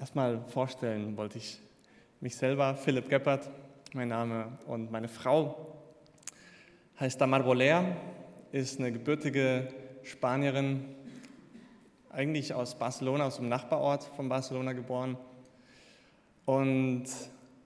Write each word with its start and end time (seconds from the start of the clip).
erstmal 0.00 0.40
vorstellen 0.48 1.16
wollte 1.18 1.36
ich 1.36 1.60
mich 2.20 2.34
selber, 2.34 2.74
Philipp 2.74 3.10
Geppert, 3.10 3.50
mein 3.92 4.08
Name, 4.08 4.58
und 4.66 4.90
meine 4.90 5.08
Frau 5.08 5.76
heißt 6.98 7.20
Damar 7.20 7.42
Bolea, 7.42 7.84
ist 8.50 8.78
eine 8.78 8.92
gebürtige 8.92 9.68
Spanierin, 10.02 10.86
eigentlich 12.08 12.54
aus 12.54 12.78
Barcelona, 12.78 13.26
aus 13.26 13.36
dem 13.36 13.50
Nachbarort 13.50 14.04
von 14.16 14.28
Barcelona 14.28 14.72
geboren. 14.72 15.18
Und 16.46 17.04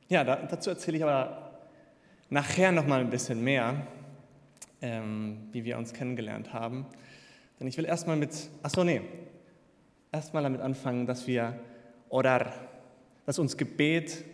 ja, 0.08 0.24
dazu 0.24 0.70
erzähle 0.70 0.96
ich 0.96 1.04
aber 1.04 1.52
nachher 2.30 2.72
noch 2.72 2.86
mal 2.86 3.00
ein 3.00 3.10
bisschen 3.10 3.44
mehr, 3.44 3.86
ähm, 4.82 5.48
wie 5.52 5.64
wir 5.64 5.78
uns 5.78 5.92
kennengelernt 5.92 6.52
haben. 6.52 6.84
Denn 7.60 7.68
ich 7.68 7.78
will 7.78 7.84
erstmal 7.84 8.16
mit, 8.16 8.50
achso, 8.62 8.82
nee, 8.82 9.02
erstmal 10.10 10.42
damit 10.42 10.60
anfangen, 10.60 11.06
dass 11.06 11.28
wir 11.28 11.58
orar, 12.14 12.54
dass 13.26 13.40
uns 13.40 13.56
Gebet, 13.56 14.24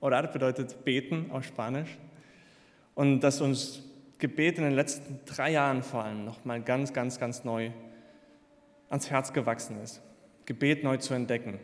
orar 0.00 0.30
bedeutet 0.30 0.84
beten 0.84 1.28
auf 1.32 1.44
Spanisch, 1.44 1.98
und 2.94 3.20
dass 3.20 3.40
uns 3.40 3.82
Gebet 4.18 4.58
in 4.58 4.64
den 4.64 4.74
letzten 4.74 5.18
drei 5.24 5.50
Jahren 5.50 5.82
vor 5.82 6.04
allem 6.04 6.24
nochmal 6.24 6.62
ganz, 6.62 6.92
ganz, 6.92 7.18
ganz 7.18 7.42
neu 7.42 7.70
ans 8.88 9.10
Herz 9.10 9.32
gewachsen 9.32 9.82
ist. 9.82 10.00
Gebet 10.46 10.84
neu 10.84 10.96
zu 10.98 11.14
entdecken. 11.14 11.58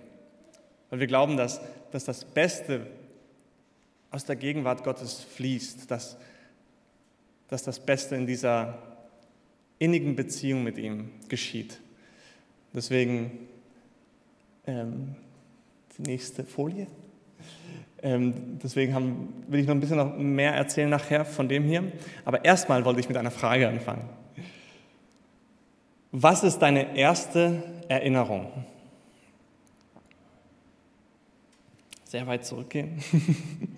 Weil 0.90 1.00
wir 1.00 1.06
glauben, 1.06 1.36
dass, 1.36 1.60
dass 1.92 2.04
das 2.04 2.24
Beste 2.24 2.86
aus 4.10 4.24
der 4.24 4.36
Gegenwart 4.36 4.82
Gottes 4.82 5.22
fließt, 5.22 5.88
dass, 5.88 6.16
dass 7.48 7.62
das 7.62 7.78
Beste 7.78 8.16
in 8.16 8.26
dieser 8.26 8.78
innigen 9.78 10.16
Beziehung 10.16 10.64
mit 10.64 10.78
ihm 10.78 11.10
geschieht. 11.28 11.80
Deswegen 12.72 13.48
ähm, 14.66 15.14
die 15.96 16.02
nächste 16.02 16.44
Folie. 16.44 16.86
Ähm, 18.02 18.58
deswegen 18.62 18.94
haben, 18.94 19.44
will 19.48 19.60
ich 19.60 19.66
noch 19.66 19.74
ein 19.74 19.80
bisschen 19.80 19.96
noch 19.96 20.16
mehr 20.16 20.54
erzählen 20.54 20.90
nachher 20.90 21.24
von 21.24 21.48
dem 21.48 21.64
hier. 21.64 21.90
Aber 22.24 22.44
erstmal 22.44 22.84
wollte 22.84 23.00
ich 23.00 23.08
mit 23.08 23.16
einer 23.16 23.30
Frage 23.30 23.68
anfangen. 23.68 24.08
Was 26.12 26.44
ist 26.44 26.58
deine 26.60 26.96
erste 26.96 27.62
Erinnerung? 27.88 28.64
Sehr 32.04 32.26
weit 32.26 32.44
zurückgehen. 32.44 33.02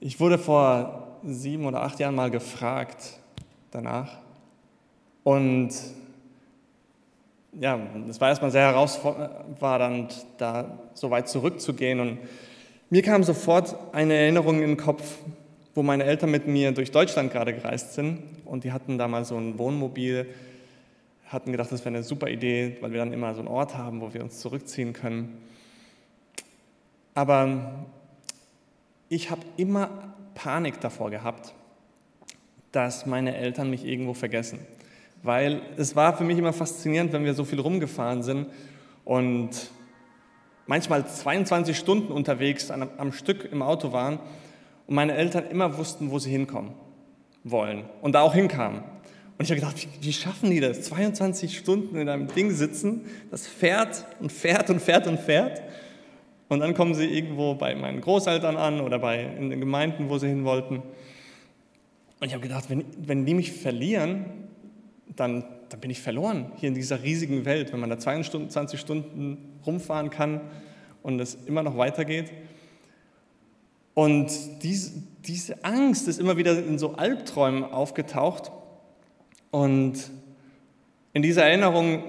Ich 0.00 0.20
wurde 0.20 0.38
vor 0.38 1.18
sieben 1.24 1.66
oder 1.66 1.82
acht 1.82 1.98
Jahren 1.98 2.14
mal 2.14 2.30
gefragt 2.30 3.18
danach. 3.72 4.18
Und 5.24 5.70
ja, 7.60 7.78
es 8.08 8.20
war 8.20 8.28
erstmal 8.28 8.50
sehr 8.50 8.62
herausfordernd, 8.62 10.26
da 10.38 10.78
so 10.94 11.10
weit 11.10 11.28
zurückzugehen. 11.28 12.00
Und 12.00 12.18
mir 12.90 13.02
kam 13.02 13.22
sofort 13.24 13.76
eine 13.92 14.14
Erinnerung 14.14 14.62
in 14.62 14.68
den 14.68 14.76
Kopf, 14.76 15.18
wo 15.74 15.82
meine 15.82 16.04
Eltern 16.04 16.30
mit 16.30 16.46
mir 16.46 16.72
durch 16.72 16.90
Deutschland 16.90 17.32
gerade 17.32 17.52
gereist 17.52 17.94
sind. 17.94 18.22
Und 18.44 18.64
die 18.64 18.72
hatten 18.72 18.98
da 18.98 19.08
mal 19.08 19.24
so 19.24 19.36
ein 19.36 19.58
Wohnmobil, 19.58 20.26
hatten 21.26 21.52
gedacht, 21.52 21.70
das 21.72 21.80
wäre 21.80 21.94
eine 21.94 22.02
super 22.02 22.28
Idee, 22.28 22.78
weil 22.80 22.92
wir 22.92 22.98
dann 22.98 23.12
immer 23.12 23.34
so 23.34 23.40
einen 23.40 23.48
Ort 23.48 23.76
haben, 23.76 24.00
wo 24.00 24.14
wir 24.14 24.22
uns 24.22 24.38
zurückziehen 24.40 24.92
können. 24.92 25.42
Aber 27.14 27.86
ich 29.08 29.30
habe 29.30 29.42
immer 29.56 30.14
Panik 30.34 30.80
davor 30.80 31.10
gehabt, 31.10 31.52
dass 32.70 33.06
meine 33.06 33.36
Eltern 33.36 33.70
mich 33.70 33.84
irgendwo 33.84 34.14
vergessen. 34.14 34.60
Weil 35.22 35.62
es 35.76 35.96
war 35.96 36.16
für 36.16 36.24
mich 36.24 36.38
immer 36.38 36.52
faszinierend, 36.52 37.12
wenn 37.12 37.24
wir 37.24 37.34
so 37.34 37.44
viel 37.44 37.60
rumgefahren 37.60 38.22
sind 38.22 38.46
und 39.04 39.50
manchmal 40.66 41.06
22 41.06 41.76
Stunden 41.76 42.12
unterwegs 42.12 42.70
am 42.70 43.12
Stück 43.12 43.50
im 43.50 43.62
Auto 43.62 43.92
waren 43.92 44.20
und 44.86 44.94
meine 44.94 45.14
Eltern 45.14 45.44
immer 45.50 45.76
wussten, 45.76 46.10
wo 46.10 46.18
sie 46.18 46.30
hinkommen 46.30 46.72
wollen 47.42 47.84
und 48.02 48.12
da 48.12 48.20
auch 48.20 48.34
hinkamen. 48.34 48.82
Und 49.38 49.44
ich 49.44 49.50
habe 49.50 49.60
gedacht, 49.60 49.76
wie, 49.80 50.06
wie, 50.06 50.12
schaffen 50.12 50.50
die 50.50 50.58
das? 50.58 50.82
22 50.82 51.56
Stunden 51.56 51.96
in 51.96 52.08
einem 52.08 52.26
Ding 52.26 52.50
sitzen, 52.50 53.06
das 53.30 53.46
fährt 53.46 54.04
und 54.18 54.32
fährt 54.32 54.68
und 54.68 54.80
fährt 54.80 55.06
und 55.06 55.20
fährt. 55.20 55.62
Und 56.48 56.60
dann 56.60 56.74
kommen 56.74 56.94
sie 56.94 57.04
irgendwo 57.04 57.54
bei 57.54 57.74
meinen 57.76 58.00
Großeltern 58.00 58.56
an 58.56 58.80
oder 58.80 58.98
bei, 58.98 59.22
in 59.22 59.50
den 59.50 59.60
Gemeinden, 59.60 60.08
wo 60.08 60.18
sie 60.18 60.26
hin 60.26 60.44
wollten. 60.44 60.82
Und 62.20 62.26
ich 62.26 62.32
habe 62.32 62.42
gedacht, 62.42 62.68
wenn, 62.68 62.84
wenn 62.98 63.26
die 63.26 63.34
mich 63.34 63.52
verlieren, 63.52 64.24
dann, 65.16 65.44
dann 65.68 65.80
bin 65.80 65.90
ich 65.90 66.00
verloren 66.00 66.52
hier 66.56 66.68
in 66.68 66.74
dieser 66.74 67.02
riesigen 67.02 67.44
Welt, 67.44 67.72
wenn 67.72 67.80
man 67.80 67.90
da 67.90 67.98
22 67.98 68.78
Stunden 68.78 69.58
rumfahren 69.66 70.10
kann 70.10 70.40
und 71.02 71.20
es 71.20 71.34
immer 71.46 71.62
noch 71.62 71.76
weitergeht. 71.76 72.32
Und 73.94 74.30
diese, 74.62 74.92
diese 75.24 75.64
Angst 75.64 76.06
ist 76.06 76.20
immer 76.20 76.36
wieder 76.36 76.56
in 76.56 76.78
so 76.78 76.94
Albträumen 76.94 77.64
aufgetaucht. 77.64 78.52
Und 79.50 80.10
in 81.12 81.22
dieser 81.22 81.44
Erinnerung 81.44 82.04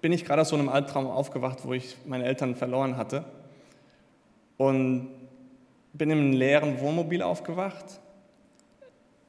bin 0.00 0.12
ich 0.12 0.24
gerade 0.24 0.42
aus 0.42 0.48
so 0.48 0.56
einem 0.56 0.68
Albtraum 0.68 1.06
aufgewacht, 1.06 1.60
wo 1.62 1.74
ich 1.74 1.96
meine 2.06 2.24
Eltern 2.24 2.56
verloren 2.56 2.96
hatte. 2.96 3.24
Und 4.56 5.10
bin 5.92 6.10
im 6.10 6.32
leeren 6.32 6.80
Wohnmobil 6.80 7.22
aufgewacht, 7.22 7.84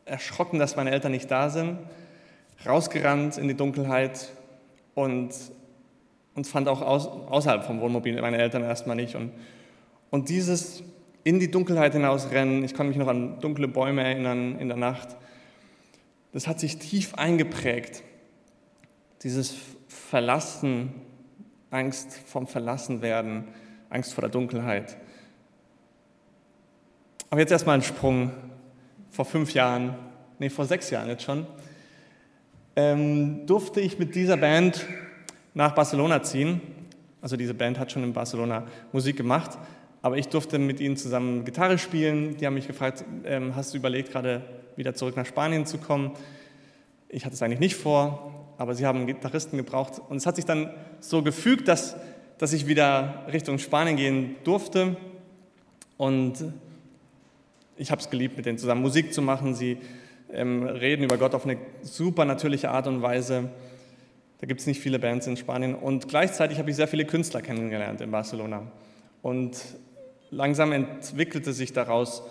erschrocken, 0.06 0.60
dass 0.60 0.76
meine 0.76 0.92
Eltern 0.92 1.12
nicht 1.12 1.30
da 1.30 1.50
sind, 1.50 1.78
rausgerannt 2.66 3.38
in 3.38 3.48
die 3.48 3.56
Dunkelheit 3.56 4.32
und, 4.96 5.32
und 6.36 6.48
fand 6.48 6.68
auch 6.68 6.82
aus, 6.82 7.08
außerhalb 7.08 7.64
vom 7.64 7.82
Wohnmobil 7.82 8.20
meine 8.22 8.38
Eltern 8.38 8.64
erstmal 8.64 8.96
nicht. 8.96 9.16
Und, 9.16 9.32
und 10.10 10.30
dieses 10.30 10.84
in 11.24 11.40
die 11.40 11.50
Dunkelheit 11.50 11.94
hinausrennen, 11.94 12.64
ich 12.64 12.74
kann 12.74 12.88
mich 12.88 12.98
noch 12.98 13.08
an 13.08 13.40
dunkle 13.40 13.68
Bäume 13.68 14.04
erinnern 14.04 14.60
in 14.60 14.68
der 14.68 14.78
Nacht, 14.78 15.16
das 16.32 16.48
hat 16.48 16.60
sich 16.60 16.80
tief 16.80 17.14
eingeprägt. 17.16 18.04
Dieses 19.22 19.56
Verlassen, 19.88 20.94
Angst 21.70 22.20
vom 22.26 22.48
Verlassenwerden, 22.48 23.46
Angst 23.90 24.14
vor 24.14 24.24
der 24.24 24.32
Dunkelheit. 24.32 24.98
Aber 27.30 27.40
jetzt 27.40 27.52
erstmal 27.52 27.78
ein 27.78 27.84
Sprung 27.84 28.32
vor 29.12 29.26
fünf 29.26 29.54
Jahren, 29.54 29.96
nee, 30.40 30.50
vor 30.50 30.66
sechs 30.66 30.90
Jahren 30.90 31.08
jetzt 31.08 31.24
schon 31.24 31.48
ähm, 32.76 33.46
durfte 33.46 33.82
ich 33.82 34.00
mit 34.00 34.16
dieser 34.16 34.38
Band 34.38 34.86
nach 35.54 35.76
Barcelona 35.76 36.24
ziehen. 36.24 36.62
Also 37.22 37.38
diese 37.38 37.54
Band 37.54 37.80
hat 37.80 37.92
schon 37.92 38.04
in 38.04 38.14
Barcelona 38.14 38.66
Musik 38.92 39.16
gemacht, 39.16 39.58
aber 40.02 40.18
ich 40.18 40.28
durfte 40.28 40.60
mit 40.60 40.80
ihnen 40.80 40.98
zusammen 40.98 41.46
Gitarre 41.46 41.78
spielen. 41.78 42.36
Die 42.38 42.46
haben 42.46 42.56
mich 42.56 42.68
gefragt, 42.68 43.06
ähm, 43.24 43.56
hast 43.56 43.74
du 43.74 43.78
überlegt, 43.78 44.12
gerade 44.12 44.42
wieder 44.76 44.94
zurück 44.94 45.16
nach 45.16 45.26
Spanien 45.26 45.66
zu 45.66 45.78
kommen? 45.78 46.12
Ich 47.08 47.26
hatte 47.26 47.36
es 47.36 47.42
eigentlich 47.42 47.60
nicht 47.60 47.76
vor, 47.76 48.34
aber 48.58 48.76
sie 48.76 48.86
haben 48.86 49.06
Gitarristen 49.06 49.58
gebraucht. 49.58 50.02
Und 50.10 50.18
es 50.18 50.26
hat 50.26 50.36
sich 50.36 50.46
dann 50.46 50.72
so 51.00 51.22
gefügt, 51.22 51.68
dass, 51.68 51.96
dass 52.40 52.54
ich 52.54 52.68
wieder 52.68 53.26
Richtung 53.32 53.60
Spanien 53.60 53.96
gehen 53.96 54.36
durfte. 54.44 54.98
Und 55.96 56.44
ich 57.78 57.92
habe 57.92 58.02
es 58.02 58.10
geliebt, 58.10 58.36
mit 58.36 58.46
denen 58.46 58.58
zusammen 58.58 58.82
Musik 58.82 59.14
zu 59.14 59.22
machen. 59.22 59.54
Sie 59.54 59.78
ähm, 60.34 60.64
reden 60.64 61.04
über 61.04 61.18
Gott 61.18 61.36
auf 61.36 61.46
eine 61.46 61.58
super 61.82 62.26
natürliche 62.26 62.70
Art 62.70 62.88
und 62.88 63.02
Weise. 63.02 63.50
Da 64.40 64.48
gibt 64.48 64.60
es 64.60 64.68
nicht 64.68 64.82
viele 64.82 65.00
Bands 65.00 65.28
in 65.28 65.38
Spanien. 65.38 65.76
Und 65.76 66.10
gleichzeitig 66.10 66.60
habe 66.60 66.70
ich 66.70 66.76
sehr 66.76 66.88
viele 66.88 67.06
Künstler 67.06 67.42
kennengelernt 67.42 68.02
in 68.02 68.12
Barcelona. 68.12 68.64
Und 69.22 69.58
langsam 70.32 70.72
entwickelte 70.72 71.54
sich 71.54 71.72
daraus 71.72 72.24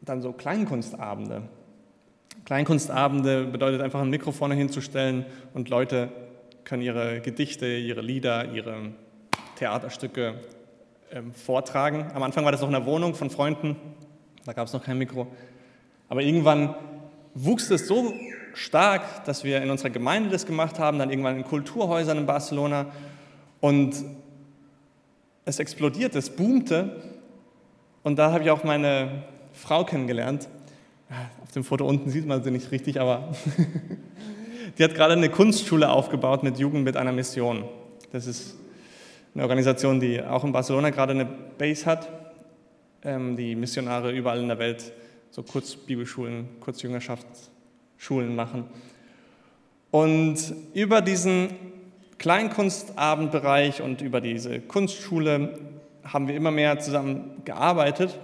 dann 0.00 0.22
so 0.22 0.32
Kleinkunstabende. 0.32 1.42
Kleinkunstabende 2.44 3.44
bedeutet 3.44 3.82
einfach 3.82 4.00
ein 4.00 4.08
Mikrofon 4.08 4.52
hinzustellen 4.52 5.26
und 5.52 5.68
Leute 5.68 6.08
können 6.64 6.82
ihre 6.82 7.20
Gedichte, 7.20 7.66
ihre 7.66 8.00
Lieder, 8.00 8.52
ihre 8.52 8.92
Theaterstücke 9.56 10.34
ähm, 11.10 11.32
vortragen. 11.32 12.06
Am 12.14 12.22
Anfang 12.22 12.44
war 12.44 12.52
das 12.52 12.60
noch 12.60 12.68
in 12.68 12.74
der 12.74 12.86
Wohnung 12.86 13.14
von 13.14 13.28
Freunden, 13.28 13.76
da 14.46 14.54
gab 14.54 14.66
es 14.66 14.72
noch 14.72 14.84
kein 14.84 14.96
Mikro. 14.96 15.26
Aber 16.08 16.22
irgendwann 16.22 16.74
wuchs 17.34 17.70
es 17.70 17.86
so 17.86 18.12
stark, 18.54 19.24
dass 19.24 19.44
wir 19.44 19.62
in 19.62 19.70
unserer 19.70 19.90
Gemeinde 19.90 20.30
das 20.30 20.46
gemacht 20.46 20.78
haben, 20.78 20.98
dann 20.98 21.10
irgendwann 21.10 21.36
in 21.36 21.44
Kulturhäusern 21.44 22.18
in 22.18 22.26
Barcelona 22.26 22.86
und 23.60 23.94
es 25.44 25.58
explodierte, 25.58 26.18
es 26.18 26.30
boomte 26.30 26.96
und 28.02 28.18
da 28.18 28.32
habe 28.32 28.44
ich 28.44 28.50
auch 28.50 28.64
meine 28.64 29.24
Frau 29.52 29.84
kennengelernt. 29.84 30.48
Auf 31.42 31.52
dem 31.52 31.64
Foto 31.64 31.86
unten 31.86 32.10
sieht 32.10 32.26
man 32.26 32.42
sie 32.42 32.50
nicht 32.50 32.70
richtig, 32.70 33.00
aber 33.00 33.32
die 34.78 34.84
hat 34.84 34.94
gerade 34.94 35.14
eine 35.14 35.30
Kunstschule 35.30 35.90
aufgebaut 35.90 36.42
mit 36.42 36.58
Jugend 36.58 36.84
mit 36.84 36.96
einer 36.96 37.12
Mission. 37.12 37.64
Das 38.12 38.26
ist 38.26 38.56
eine 39.34 39.42
Organisation, 39.44 40.00
die 40.00 40.22
auch 40.22 40.44
in 40.44 40.52
Barcelona 40.52 40.90
gerade 40.90 41.12
eine 41.12 41.24
Base 41.24 41.86
hat, 41.86 42.08
ähm, 43.02 43.36
die 43.36 43.54
Missionare 43.54 44.12
überall 44.12 44.40
in 44.40 44.48
der 44.48 44.58
Welt 44.58 44.92
so 45.30 45.42
Kurzbibelschulen, 45.42 46.48
Kurzjüngerschaftsschulen 46.60 48.34
machen. 48.34 48.64
Und 49.90 50.54
über 50.74 51.00
diesen 51.00 51.50
Kleinkunstabendbereich 52.18 53.80
und 53.80 54.02
über 54.02 54.20
diese 54.20 54.60
Kunstschule 54.60 55.58
haben 56.04 56.28
wir 56.28 56.34
immer 56.34 56.50
mehr 56.50 56.78
zusammen 56.78 57.42
gearbeitet. 57.44 58.18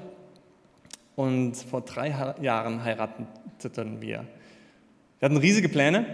Und 1.16 1.56
vor 1.56 1.82
drei 1.82 2.34
Jahren 2.40 2.82
heirateten 2.84 4.00
wir. 4.00 4.24
Wir 5.20 5.26
hatten 5.26 5.36
riesige 5.36 5.68
Pläne. 5.68 6.06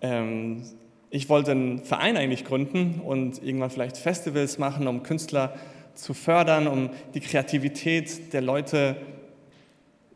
Ähm, 0.00 0.62
ich 1.10 1.28
wollte 1.28 1.50
einen 1.50 1.84
Verein 1.84 2.16
eigentlich 2.16 2.44
gründen 2.44 3.00
und 3.04 3.42
irgendwann 3.42 3.70
vielleicht 3.70 3.96
Festivals 3.96 4.58
machen, 4.58 4.86
um 4.86 5.02
Künstler 5.02 5.54
zu 5.54 5.79
fördern, 6.14 6.66
um 6.66 6.90
die 7.14 7.20
Kreativität 7.20 8.32
der 8.32 8.40
Leute 8.40 8.96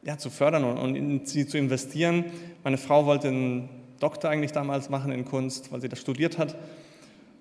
ja, 0.03 0.19
zu 0.19 0.31
fördern 0.31 0.65
und 0.65 0.97
in 0.97 1.25
sie 1.25 1.47
zu 1.47 1.59
investieren. 1.59 2.25
Meine 2.63 2.77
Frau 2.77 3.07
wollte 3.07 3.29
einen 3.29 3.69
Doktor 4.01 4.31
eigentlich 4.31 4.53
damals 4.53 4.91
machen 4.91 5.13
in 5.13 5.25
Kunst, 5.25 5.73
weil 5.73 5.81
sie 5.81 5.89
das 5.89 6.01
studiert 6.01 6.39
hat. 6.39 6.57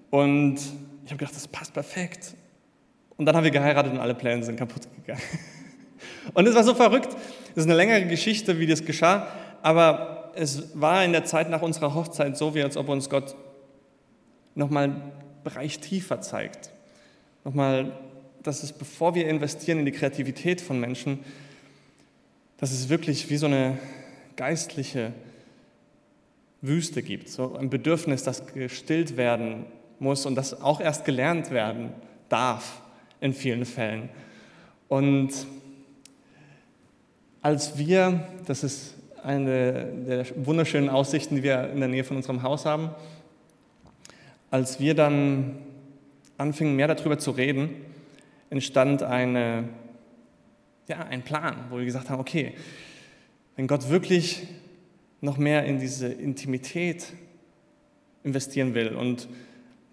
Und 0.09 0.55
ich 1.03 1.11
habe 1.11 1.17
gedacht, 1.17 1.35
das 1.35 1.47
passt 1.47 1.73
perfekt. 1.73 2.35
Und 3.17 3.25
dann 3.25 3.35
haben 3.35 3.43
wir 3.43 3.51
geheiratet 3.51 3.91
und 3.91 3.99
alle 3.99 4.15
Pläne 4.15 4.43
sind 4.43 4.57
kaputt 4.57 4.87
gegangen. 4.95 5.21
Und 6.33 6.47
es 6.47 6.55
war 6.55 6.63
so 6.63 6.73
verrückt. 6.73 7.09
Es 7.51 7.57
ist 7.57 7.65
eine 7.65 7.75
längere 7.75 8.05
Geschichte, 8.05 8.57
wie 8.57 8.65
das 8.65 8.85
geschah. 8.85 9.27
Aber 9.61 10.31
es 10.35 10.79
war 10.79 11.03
in 11.03 11.11
der 11.11 11.25
Zeit 11.25 11.49
nach 11.49 11.61
unserer 11.61 11.93
Hochzeit 11.93 12.37
so, 12.37 12.55
wie 12.55 12.63
als 12.63 12.77
ob 12.77 12.89
uns 12.89 13.09
Gott 13.09 13.35
nochmal 14.55 14.85
einen 14.85 15.11
Bereich 15.43 15.79
tiefer 15.79 16.21
zeigt. 16.21 16.71
Nochmal, 17.43 17.91
dass 18.43 18.63
es, 18.63 18.73
bevor 18.73 19.15
wir 19.15 19.27
investieren 19.27 19.79
in 19.79 19.85
die 19.85 19.91
Kreativität 19.91 20.61
von 20.61 20.79
Menschen, 20.79 21.19
dass 22.57 22.71
es 22.71 22.89
wirklich 22.89 23.29
wie 23.29 23.37
so 23.37 23.45
eine 23.45 23.77
geistliche 24.35 25.13
Wüste 26.61 27.03
gibt, 27.03 27.29
so 27.29 27.55
ein 27.55 27.69
Bedürfnis, 27.69 28.23
das 28.23 28.47
gestillt 28.47 29.17
werden 29.17 29.65
muss 29.99 30.25
und 30.25 30.35
das 30.35 30.61
auch 30.61 30.79
erst 30.79 31.05
gelernt 31.05 31.51
werden 31.51 31.89
darf 32.29 32.81
in 33.19 33.33
vielen 33.33 33.65
Fällen. 33.65 34.09
Und 34.87 35.31
als 37.41 37.77
wir, 37.77 38.27
das 38.45 38.63
ist 38.63 38.95
eine 39.23 39.85
der 40.07 40.25
wunderschönen 40.35 40.89
Aussichten, 40.89 41.35
die 41.35 41.43
wir 41.43 41.69
in 41.71 41.79
der 41.79 41.89
Nähe 41.89 42.03
von 42.03 42.17
unserem 42.17 42.43
Haus 42.43 42.65
haben, 42.65 42.91
als 44.51 44.79
wir 44.79 44.93
dann 44.93 45.57
anfingen, 46.37 46.75
mehr 46.75 46.87
darüber 46.87 47.17
zu 47.17 47.31
reden, 47.31 47.69
entstand 48.53 49.01
eine, 49.01 49.67
ja, 50.87 50.99
ein 50.99 51.23
Plan, 51.23 51.65
wo 51.71 51.79
wir 51.79 51.85
gesagt 51.85 52.11
haben, 52.11 52.19
okay, 52.19 52.53
wenn 53.55 53.65
Gott 53.65 53.89
wirklich 53.89 54.43
noch 55.21 55.37
mehr 55.37 55.65
in 55.65 55.79
diese 55.79 56.07
Intimität 56.07 57.13
investieren 58.23 58.75
will. 58.75 58.89
Und 58.89 59.27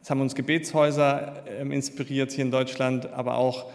es 0.03 0.11
haben 0.11 0.21
uns 0.21 0.35
Gebetshäuser 0.35 1.43
ähm, 1.49 1.73
inspiriert 1.73 2.33
hier 2.33 2.45
in 2.45 2.51
Deutschland, 2.51 3.07
aber 3.07 3.37
auch 3.37 3.71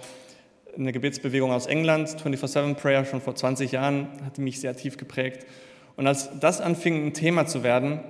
eine 0.77 0.91
Gebetsbewegung 0.91 1.51
aus 1.51 1.65
England, 1.65 2.09
24-7 2.09 2.75
Prayer, 2.75 3.05
schon 3.05 3.21
vor 3.21 3.33
20 3.33 3.71
Jahren, 3.71 4.07
hat 4.23 4.37
mich 4.37 4.59
sehr 4.59 4.75
tief 4.75 4.97
geprägt. 4.97 5.47
Und 5.95 6.05
als 6.05 6.29
das 6.39 6.61
anfing, 6.61 7.07
ein 7.07 7.13
Thema 7.13 7.47
zu 7.47 7.63
werden, 7.63 8.01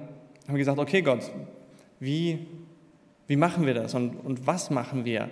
haben 0.45 0.55
wir 0.55 0.57
gesagt, 0.57 0.79
okay 0.79 1.01
Gott, 1.01 1.31
wie, 2.01 2.47
wie 3.27 3.37
machen 3.37 3.65
wir 3.65 3.75
das 3.75 3.93
und, 3.93 4.15
und 4.17 4.45
was 4.45 4.71
machen 4.71 5.05
wir 5.05 5.29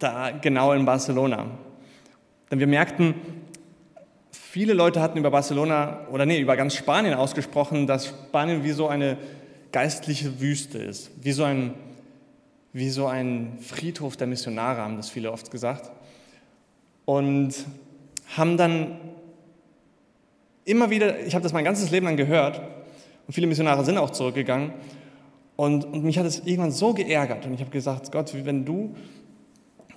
da 0.00 0.30
genau 0.30 0.72
in 0.72 0.84
Barcelona? 0.84 1.46
Denn 2.50 2.58
wir 2.58 2.66
merkten, 2.66 3.14
Viele 4.52 4.74
Leute 4.74 5.00
hatten 5.00 5.16
über 5.16 5.30
Barcelona 5.30 6.08
oder 6.10 6.26
nee, 6.26 6.40
über 6.40 6.56
ganz 6.56 6.74
Spanien 6.74 7.14
ausgesprochen, 7.14 7.86
dass 7.86 8.08
Spanien 8.08 8.64
wie 8.64 8.72
so 8.72 8.88
eine 8.88 9.16
geistliche 9.70 10.40
Wüste 10.40 10.78
ist, 10.78 11.12
wie 11.22 11.30
so 11.30 11.44
ein, 11.44 11.74
wie 12.72 12.90
so 12.90 13.06
ein 13.06 13.58
Friedhof 13.60 14.16
der 14.16 14.26
Missionare, 14.26 14.80
haben 14.80 14.96
das 14.96 15.08
viele 15.08 15.30
oft 15.30 15.52
gesagt. 15.52 15.92
Und 17.04 17.54
haben 18.36 18.56
dann 18.56 18.98
immer 20.64 20.90
wieder, 20.90 21.20
ich 21.20 21.36
habe 21.36 21.44
das 21.44 21.52
mein 21.52 21.64
ganzes 21.64 21.92
Leben 21.92 22.06
lang 22.06 22.16
gehört, 22.16 22.60
und 23.28 23.34
viele 23.34 23.46
Missionare 23.46 23.84
sind 23.84 23.98
auch 23.98 24.10
zurückgegangen. 24.10 24.72
Und, 25.54 25.84
und 25.84 26.02
mich 26.02 26.18
hat 26.18 26.26
es 26.26 26.40
irgendwann 26.40 26.72
so 26.72 26.92
geärgert. 26.92 27.46
Und 27.46 27.54
ich 27.54 27.60
habe 27.60 27.70
gesagt, 27.70 28.10
Gott, 28.10 28.34
wenn 28.44 28.64
du 28.64 28.96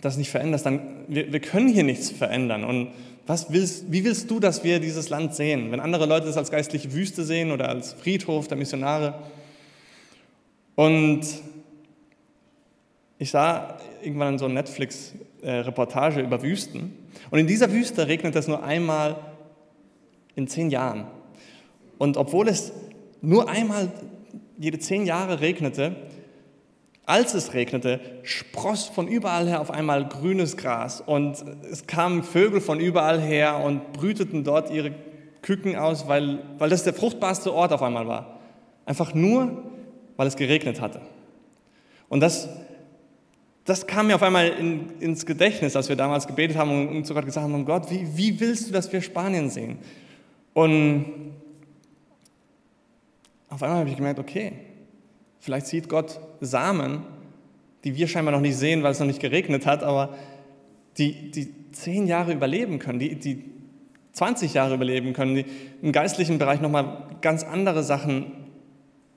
das 0.04 0.18
nicht 0.18 0.30
veränderst, 0.30 0.66
dann, 0.66 1.06
wir, 1.08 1.32
wir 1.32 1.40
können 1.40 1.68
hier 1.70 1.84
nichts 1.84 2.10
verändern. 2.10 2.64
Und 2.64 2.90
was 3.26 3.52
willst, 3.52 3.92
wie 3.92 4.04
willst 4.04 4.30
du, 4.30 4.40
dass 4.40 4.64
wir 4.64 4.80
dieses 4.80 5.10
Land 5.10 5.34
sehen? 5.34 5.72
Wenn 5.72 5.80
andere 5.80 6.06
Leute 6.06 6.28
es 6.28 6.38
als 6.38 6.52
geistliche 6.52 6.94
Wüste 6.94 7.24
sehen 7.24 7.52
oder 7.52 7.70
als 7.70 7.94
Friedhof 7.94 8.48
der 8.48 8.58
Missionare. 8.58 9.16
Und 10.76 11.22
ich 13.18 13.32
sah 13.32 13.78
irgendwann 14.02 14.38
so 14.38 14.46
eine 14.46 14.56
Netflix-Reportage 14.56 16.20
über 16.22 16.42
Wüsten. 16.42 16.98
Und 17.32 17.40
in 17.40 17.48
dieser 17.48 17.72
Wüste 17.72 18.08
regnet 18.08 18.36
es 18.36 18.48
nur 18.48 18.64
einmal 18.64 19.16
in 20.36 20.48
zehn 20.48 20.70
Jahren. 20.70 21.06
Und 21.98 22.18
obwohl 22.18 22.50
es 22.50 22.74
nur 23.22 23.48
einmal 23.48 23.92
jede 24.58 24.80
zehn 24.80 25.06
Jahre 25.06 25.40
regnete, 25.40 25.96
als 27.06 27.34
es 27.34 27.54
regnete, 27.54 28.00
spross 28.24 28.86
von 28.86 29.08
überall 29.08 29.48
her 29.48 29.60
auf 29.60 29.72
einmal 29.72 30.08
grünes 30.08 30.56
Gras 30.56 31.02
und 31.02 31.44
es 31.70 31.86
kamen 31.86 32.24
Vögel 32.24 32.62
von 32.62 32.80
überall 32.80 33.20
her 33.20 33.60
und 33.60 33.92
brüteten 33.94 34.44
dort 34.44 34.72
ihre 34.72 34.94
Küken 35.42 35.76
aus, 35.76 36.08
weil, 36.08 36.40
weil 36.58 36.70
das 36.70 36.84
der 36.84 36.94
fruchtbarste 36.94 37.54
Ort 37.54 37.74
auf 37.74 37.82
einmal 37.82 38.08
war. 38.08 38.40
Einfach 38.86 39.14
nur, 39.14 39.64
weil 40.16 40.28
es 40.28 40.38
geregnet 40.38 40.80
hatte. 40.80 41.02
Und 42.08 42.22
das, 42.22 42.48
das 43.66 43.86
kam 43.86 44.08
mir 44.08 44.16
auf 44.16 44.24
einmal 44.24 44.48
in, 44.48 45.00
ins 45.02 45.26
Gedächtnis, 45.26 45.76
als 45.76 45.90
wir 45.90 45.98
damals 45.98 46.28
gebetet 46.28 46.58
haben 46.58 46.88
und 46.88 47.06
zu 47.06 47.14
Gott 47.14 47.26
gesagt 47.26 47.44
haben, 47.44 47.66
Gott, 47.66 47.92
wie, 47.92 48.08
wie 48.16 48.40
willst 48.40 48.70
du, 48.70 48.74
dass 48.74 48.92
wir 48.94 49.02
Spanien 49.02 49.50
sehen? 49.50 49.80
Und 50.54 51.34
auf 53.50 53.62
einmal 53.62 53.80
habe 53.80 53.90
ich 53.90 53.98
gemerkt, 53.98 54.20
okay, 54.20 54.54
Vielleicht 55.44 55.68
sieht 55.68 55.90
Gott 55.90 56.22
Samen, 56.40 57.04
die 57.84 57.98
wir 57.98 58.08
scheinbar 58.08 58.32
noch 58.32 58.40
nicht 58.40 58.56
sehen, 58.56 58.82
weil 58.82 58.94
es 58.94 59.00
noch 59.02 59.08
nicht 59.08 59.20
geregnet 59.20 59.66
hat, 59.66 59.84
aber 59.84 60.16
die, 60.98 61.32
die 61.32 61.50
zehn 61.74 62.08
Jahre 62.08 62.32
überleben 62.32 62.80
können, 62.80 62.98
die, 62.98 63.16
die 63.16 63.44
20 64.14 64.54
Jahre 64.54 64.76
überleben 64.76 65.12
können, 65.12 65.36
die 65.36 65.46
im 65.82 65.92
geistlichen 65.92 66.38
Bereich 66.38 66.62
nochmal 66.62 67.10
ganz 67.20 67.44
andere 67.44 67.84
Sachen 67.84 68.32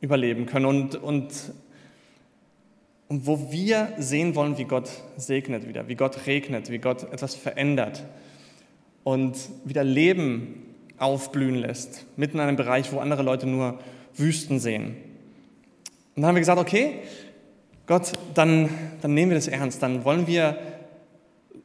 überleben 0.01 0.47
können 0.47 0.67
und, 0.67 0.97
und, 0.97 1.53
und 3.07 3.25
wo 3.25 3.53
wir 3.53 3.93
sehen 3.97 4.35
wollen, 4.35 4.59
wie 4.59 4.65
Gott 4.65 4.91
segnet 5.17 5.69
wieder, 5.69 5.87
wie 5.87 5.95
Gott 5.95 6.27
regnet, 6.27 6.73
wie 6.73 6.79
Gott 6.79 7.05
etwas 7.05 7.37
verändert 7.37 8.03
und 9.05 9.37
wieder 9.65 9.85
Leben 9.85 10.75
aufblühen 10.99 11.55
lässt, 11.55 12.05
mitten 12.17 12.39
in 12.39 12.43
einem 12.43 12.57
Bereich, 12.57 12.93
wo 12.93 12.99
andere 12.99 13.23
Leute 13.23 13.47
nur 13.47 13.79
Wüsten 14.17 14.59
sehen. 14.59 14.97
Und 16.17 16.23
dann 16.23 16.29
haben 16.29 16.37
wir 16.37 16.41
gesagt, 16.41 16.59
okay, 16.59 17.03
Gott, 17.87 18.13
dann, 18.33 18.71
dann 19.03 19.13
nehmen 19.13 19.33
wir 19.33 19.37
das 19.37 19.49
ernst. 19.49 19.83
Dann 19.83 20.03
wollen 20.03 20.27
wir 20.27 20.57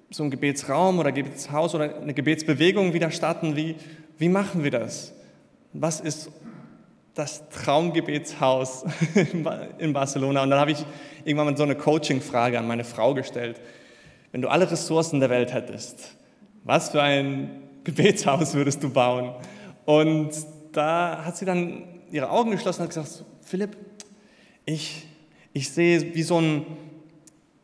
so 0.10 0.24
einen 0.24 0.30
Gebetsraum 0.30 1.00
oder 1.00 1.14
Gebetshaus 1.14 1.74
oder 1.74 1.96
eine 1.96 2.14
Gebetsbewegung 2.14 2.94
wieder 2.94 3.12
starten. 3.12 3.56
Wie, 3.56 3.78
wie 4.18 4.28
machen 4.28 4.66
wir 4.66 4.72
das? 4.72 5.14
Was 5.72 6.02
ist 6.02 6.30
das 7.14 7.48
Traumgebetshaus 7.48 8.84
in 9.78 9.94
Barcelona? 9.94 10.44
Und 10.44 10.50
dann 10.50 10.60
habe 10.60 10.72
ich 10.72 10.86
irgendwann 11.24 11.48
mal 11.48 11.58
so 11.58 11.64
eine 11.64 11.76
Coaching-Frage 11.76 12.60
an 12.60 12.68
meine 12.68 12.84
Frau 12.84 13.14
gestellt. 13.14 13.62
Wenn 14.34 14.42
du 14.42 14.50
alle 14.50 14.70
Ressourcen 14.70 15.22
der 15.22 15.30
Welt 15.30 15.54
hättest, 15.54 16.18
was 16.66 16.90
für 16.90 17.02
ein 17.02 17.70
Gebetshaus 17.86 18.54
würdest 18.54 18.84
du 18.84 18.90
bauen? 18.90 19.34
Und 19.86 20.32
da 20.74 21.24
hat 21.24 21.38
sie 21.38 21.46
dann 21.46 21.84
ihre 22.12 22.30
Augen 22.30 22.52
geschlossen 22.52 22.82
und 22.82 22.90
hat 22.90 22.96
gesagt, 22.96 23.24
Philipp, 23.44 23.78
ich, 24.66 25.08
ich 25.54 25.70
sehe 25.70 26.16
wie 26.16 26.24
so, 26.24 26.40
ein, 26.40 26.66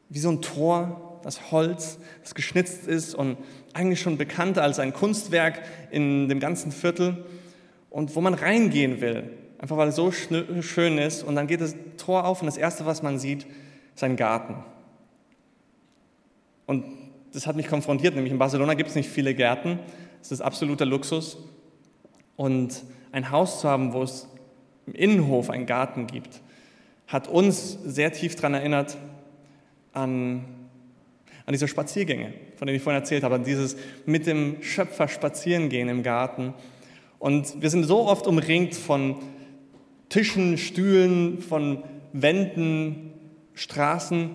wie 0.10 0.20
so 0.20 0.30
ein 0.30 0.42
Tor, 0.42 1.20
das 1.24 1.51
Holz, 1.51 2.00
das 2.22 2.36
geschnitzt 2.36 2.88
ist 2.88 3.13
und 3.16 3.38
eigentlich 3.74 4.01
schon 4.01 4.18
bekannt 4.18 4.58
als 4.58 4.80
ein 4.80 4.94
Kunstwerk 4.94 5.62
in 5.92 6.30
dem 6.30 6.39
ganzen 6.39 6.72
Viertel 6.72 7.25
und 7.89 8.16
wo 8.16 8.22
man 8.22 8.34
reingehen 8.34 9.01
will, 9.01 9.30
einfach 9.60 9.77
weil 9.77 9.89
es 9.89 9.96
so 9.96 10.12
schön 10.12 10.98
ist. 10.98 11.24
Und 11.24 11.36
dann 11.36 11.48
geht 11.48 11.62
das 11.62 11.75
Tor 11.98 12.25
auf 12.25 12.42
und 12.42 12.46
das 12.46 12.58
Erste, 12.58 12.86
was 12.86 13.04
man 13.04 13.20
sieht, 13.20 13.46
ist 13.96 14.04
ein 14.04 14.16
Garten. 14.16 14.56
Und 16.66 16.86
das 17.34 17.48
hat 17.48 17.56
mich 17.56 17.68
konfrontiert, 17.68 18.16
nämlich 18.16 18.32
in 18.32 18.39
Barcelona 18.39 18.74
gibt 18.74 18.89
es 18.89 18.96
nicht 18.96 19.10
viele 19.10 19.34
Gärten, 19.34 19.80
es 20.22 20.32
ist 20.32 20.42
absoluter 20.42 20.86
Luxus. 20.86 21.38
Und 22.36 22.84
ein 23.12 23.32
Haus 23.32 23.62
zu 23.62 23.70
haben, 23.70 23.94
wo 23.94 24.04
es 24.04 24.27
im 24.86 24.94
Innenhof 24.94 25.50
einen 25.50 25.66
Garten 25.66 26.08
gibt, 26.08 26.42
hat 27.08 27.28
uns 27.28 27.78
sehr 27.86 28.12
tief 28.12 28.36
daran 28.36 28.54
erinnert 28.54 28.98
an, 29.94 30.46
an 31.46 31.54
diese 31.54 31.68
Spaziergänge, 31.68 32.34
von 32.58 32.68
denen 32.68 32.78
ich 32.78 32.84
vorhin 32.84 33.02
erzählt 33.02 33.24
habe, 33.24 33.36
an 33.36 33.44
dieses 33.44 33.78
mit 34.06 34.28
dem 34.28 34.62
Schöpfer 34.62 35.08
spazieren 35.08 35.70
gehen 35.70 35.88
im 35.90 36.04
Garten. 36.04 36.54
Und 37.20 37.62
wir 37.62 37.70
sind 37.70 37.86
so 37.86 38.06
oft 38.06 38.28
umringt 38.28 38.76
von 38.76 39.16
Tischen, 40.10 40.58
Stühlen, 40.58 41.42
von 41.42 41.84
Wänden, 42.14 43.14
Straßen, 43.54 44.32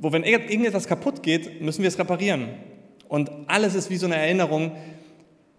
wo 0.00 0.12
wenn 0.12 0.24
irgendetwas 0.24 0.86
kaputt 0.86 1.22
geht, 1.22 1.60
müssen 1.60 1.82
wir 1.82 1.88
es 1.88 1.98
reparieren. 1.98 2.48
Und 3.08 3.30
alles 3.46 3.74
ist 3.74 3.90
wie 3.90 3.96
so 3.96 4.06
eine 4.06 4.16
Erinnerung, 4.16 4.72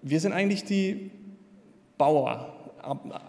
wir 0.01 0.19
sind 0.19 0.33
eigentlich 0.33 0.65
die 0.65 1.11
Bauer, 1.97 2.53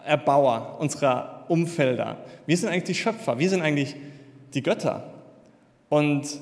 Erbauer 0.05 0.77
unserer 0.79 1.36
Umfelder. 1.49 2.17
Wir 2.45 2.57
sind 2.57 2.69
eigentlich 2.69 2.83
die 2.83 2.95
Schöpfer, 2.95 3.39
wir 3.39 3.49
sind 3.49 3.61
eigentlich 3.61 3.95
die 4.53 4.63
Götter. 4.63 5.13
Und 5.89 6.39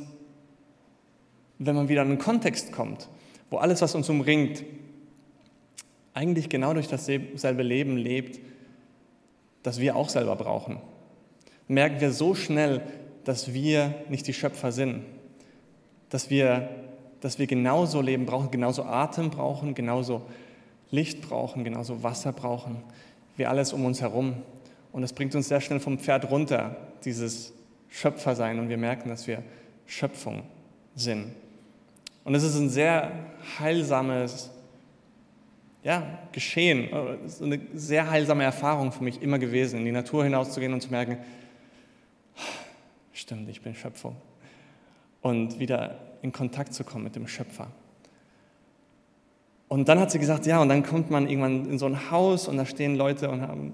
wenn 1.60 1.76
man 1.76 1.90
wieder 1.90 2.02
in 2.02 2.10
einen 2.10 2.18
Kontext 2.18 2.72
kommt, 2.72 3.08
wo 3.50 3.58
alles, 3.58 3.82
was 3.82 3.96
uns 3.96 4.10
umringt, 4.10 4.64
eigentlich 6.14 6.50
genau 6.50 6.74
durch 6.74 6.88
dasselbe 6.88 7.64
Leben 7.64 7.98
lebt, 7.98 8.40
das 9.64 9.80
wir 9.80 9.96
auch 9.96 10.10
selber 10.10 10.36
brauchen, 10.36 10.80
merken 11.68 12.00
wir 12.00 12.12
so 12.12 12.36
schnell, 12.36 12.82
dass 13.24 13.54
wir 13.54 13.94
nicht 14.10 14.28
die 14.28 14.34
Schöpfer 14.34 14.72
sind, 14.72 15.04
dass 16.10 16.30
wir, 16.30 16.70
dass 17.22 17.40
wir 17.40 17.48
genauso 17.48 18.02
Leben 18.02 18.26
brauchen, 18.26 18.52
genauso 18.52 18.84
Atem 18.84 19.30
brauchen, 19.30 19.74
genauso 19.74 20.22
Licht 20.92 21.22
brauchen, 21.22 21.64
genauso 21.64 22.04
Wasser 22.04 22.32
brauchen, 22.32 22.78
wie 23.38 23.46
alles 23.46 23.74
um 23.74 23.86
uns 23.86 24.02
herum. 24.02 24.36
Und 24.96 25.02
das 25.02 25.12
bringt 25.12 25.36
uns 25.36 25.50
sehr 25.50 25.60
schnell 25.60 25.82
vom 25.82 26.00
Pferd 26.00 26.32
runter, 26.32 26.78
dieses 27.04 27.52
Schöpfersein, 27.90 28.60
und 28.60 28.70
wir 28.70 28.78
merken, 28.78 29.10
dass 29.10 29.28
wir 29.28 29.44
Schöpfung 29.86 30.44
sind. 30.96 31.34
Und 32.24 32.34
es 32.34 32.44
ist 32.44 32.56
ein 32.56 32.70
sehr 32.70 33.12
heilsames 33.60 34.52
ja, 35.84 36.02
Geschehen, 36.32 36.88
es 37.26 37.34
ist 37.34 37.42
eine 37.42 37.60
sehr 37.74 38.10
heilsame 38.10 38.46
Erfahrung 38.46 38.94
für 38.94 39.04
mich 39.04 39.22
immer 39.22 39.38
gewesen, 39.38 39.80
in 39.80 39.86
die 39.86 39.92
Natur 39.92 40.24
hinauszugehen 40.24 40.72
und 40.72 40.80
zu 40.80 40.92
merken, 40.92 41.18
stimmt, 43.12 43.50
ich 43.50 43.62
bin 43.62 43.76
Schöpfung. 43.76 44.16
Und 45.22 45.60
wieder 45.60 46.00
in 46.22 46.32
Kontakt 46.32 46.74
zu 46.74 46.86
kommen 46.86 47.04
mit 47.04 47.18
dem 47.18 47.28
Schöpfer. 47.28 47.68
Und 49.68 49.90
dann 49.90 50.00
hat 50.00 50.10
sie 50.10 50.20
gesagt, 50.20 50.46
ja, 50.46 50.62
und 50.62 50.70
dann 50.70 50.84
kommt 50.84 51.12
man 51.12 51.28
irgendwann 51.28 51.70
in 51.70 51.80
so 51.80 51.86
ein 51.86 52.12
Haus 52.12 52.48
und 52.48 52.56
da 52.56 52.66
stehen 52.66 52.96
Leute 52.96 53.30
und 53.30 53.42
haben, 53.42 53.74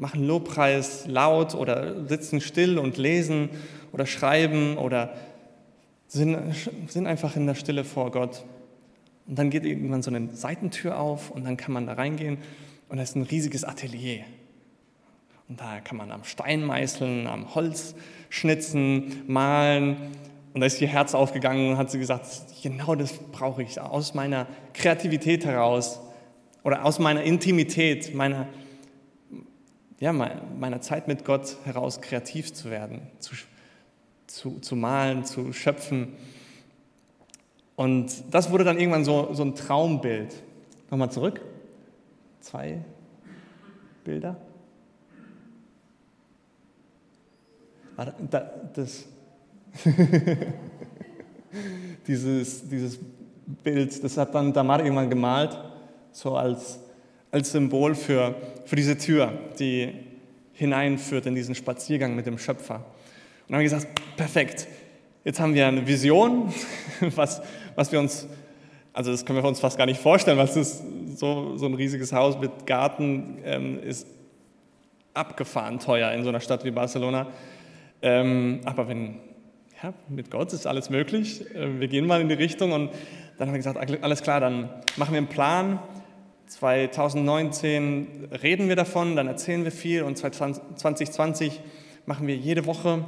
machen 0.00 0.26
Lobpreis 0.26 1.06
laut 1.06 1.54
oder 1.54 2.06
sitzen 2.08 2.40
still 2.40 2.78
und 2.78 2.96
lesen 2.96 3.50
oder 3.92 4.06
schreiben 4.06 4.78
oder 4.78 5.14
sind, 6.08 6.38
sind 6.88 7.06
einfach 7.06 7.36
in 7.36 7.46
der 7.46 7.54
Stille 7.54 7.84
vor 7.84 8.10
Gott. 8.10 8.44
Und 9.26 9.38
dann 9.38 9.50
geht 9.50 9.64
irgendwann 9.64 10.02
so 10.02 10.10
eine 10.10 10.34
Seitentür 10.34 10.98
auf 10.98 11.30
und 11.30 11.44
dann 11.44 11.56
kann 11.56 11.72
man 11.72 11.86
da 11.86 11.92
reingehen 11.92 12.38
und 12.88 12.96
da 12.96 13.02
ist 13.02 13.14
ein 13.14 13.22
riesiges 13.22 13.62
Atelier. 13.62 14.24
Und 15.48 15.60
da 15.60 15.80
kann 15.80 15.96
man 15.96 16.10
am 16.10 16.24
Stein 16.24 16.64
meißeln, 16.64 17.26
am 17.26 17.54
Holz 17.54 17.94
schnitzen, 18.28 19.22
malen. 19.26 19.96
Und 20.54 20.60
da 20.60 20.66
ist 20.66 20.80
ihr 20.80 20.88
Herz 20.88 21.14
aufgegangen 21.14 21.72
und 21.72 21.76
hat 21.76 21.90
sie 21.90 21.98
gesagt, 21.98 22.24
genau 22.62 22.94
das 22.94 23.12
brauche 23.12 23.62
ich 23.62 23.80
aus 23.80 24.14
meiner 24.14 24.46
Kreativität 24.72 25.44
heraus 25.44 26.00
oder 26.62 26.84
aus 26.84 26.98
meiner 26.98 27.22
Intimität, 27.22 28.14
meiner, 28.14 28.48
ja, 30.00 30.12
meiner 30.12 30.80
Zeit 30.80 31.08
mit 31.08 31.24
Gott 31.24 31.56
heraus 31.64 32.00
kreativ 32.00 32.52
zu 32.52 32.70
werden, 32.70 33.02
zu, 33.18 33.34
zu, 34.26 34.58
zu 34.60 34.74
malen, 34.74 35.24
zu 35.24 35.52
schöpfen. 35.52 36.14
Und 37.76 38.10
das 38.30 38.50
wurde 38.50 38.64
dann 38.64 38.78
irgendwann 38.78 39.04
so, 39.04 39.32
so 39.32 39.42
ein 39.42 39.54
Traumbild. 39.54 40.34
Nochmal 40.90 41.10
zurück. 41.10 41.40
Zwei 42.40 42.82
Bilder. 44.04 44.36
Das, 48.74 49.06
dieses, 52.06 52.68
dieses 52.68 52.98
Bild, 53.62 54.02
das 54.02 54.16
hat 54.16 54.34
dann 54.34 54.52
Damar 54.54 54.82
irgendwann 54.82 55.10
gemalt, 55.10 55.58
so 56.12 56.34
als, 56.36 56.78
als 57.30 57.52
Symbol 57.52 57.94
für, 57.94 58.34
für 58.64 58.76
diese 58.76 58.98
Tür, 58.98 59.32
die 59.58 59.92
hineinführt 60.52 61.26
in 61.26 61.34
diesen 61.34 61.54
Spaziergang 61.54 62.14
mit 62.14 62.26
dem 62.26 62.38
Schöpfer. 62.38 62.76
Und 62.76 62.84
dann 63.48 63.56
haben 63.56 63.62
gesagt, 63.62 63.88
perfekt, 64.16 64.66
jetzt 65.24 65.40
haben 65.40 65.54
wir 65.54 65.66
eine 65.66 65.86
Vision, 65.86 66.52
was, 67.14 67.40
was 67.74 67.92
wir 67.92 68.00
uns, 68.00 68.26
also 68.92 69.10
das 69.10 69.24
können 69.24 69.42
wir 69.42 69.48
uns 69.48 69.60
fast 69.60 69.78
gar 69.78 69.86
nicht 69.86 70.00
vorstellen, 70.00 70.38
was 70.38 70.56
ist 70.56 70.82
so, 71.16 71.56
so 71.56 71.66
ein 71.66 71.74
riesiges 71.74 72.12
Haus 72.12 72.38
mit 72.38 72.66
Garten 72.66 73.38
ähm, 73.44 73.82
ist 73.82 74.06
abgefahren 75.14 75.78
teuer 75.78 76.12
in 76.12 76.22
so 76.22 76.28
einer 76.28 76.40
Stadt 76.40 76.64
wie 76.64 76.70
Barcelona. 76.70 77.26
Ähm, 78.02 78.60
aber 78.64 78.88
wenn 78.88 79.16
ja, 79.82 79.94
mit 80.08 80.30
Gott 80.30 80.52
ist 80.52 80.66
alles 80.66 80.90
möglich. 80.90 81.44
Äh, 81.54 81.80
wir 81.80 81.88
gehen 81.88 82.06
mal 82.06 82.20
in 82.20 82.28
die 82.28 82.34
Richtung 82.34 82.72
und 82.72 82.90
dann 83.38 83.48
haben 83.48 83.54
wir 83.54 83.58
gesagt, 83.58 83.78
alles 84.02 84.22
klar, 84.22 84.40
dann 84.40 84.68
machen 84.96 85.12
wir 85.12 85.18
einen 85.18 85.26
Plan. 85.26 85.78
2019 86.50 88.28
reden 88.42 88.68
wir 88.68 88.74
davon, 88.74 89.14
dann 89.14 89.28
erzählen 89.28 89.62
wir 89.62 89.70
viel 89.70 90.02
und 90.02 90.16
2020 90.18 91.60
machen 92.06 92.26
wir 92.26 92.34
jede 92.34 92.66
Woche, 92.66 93.04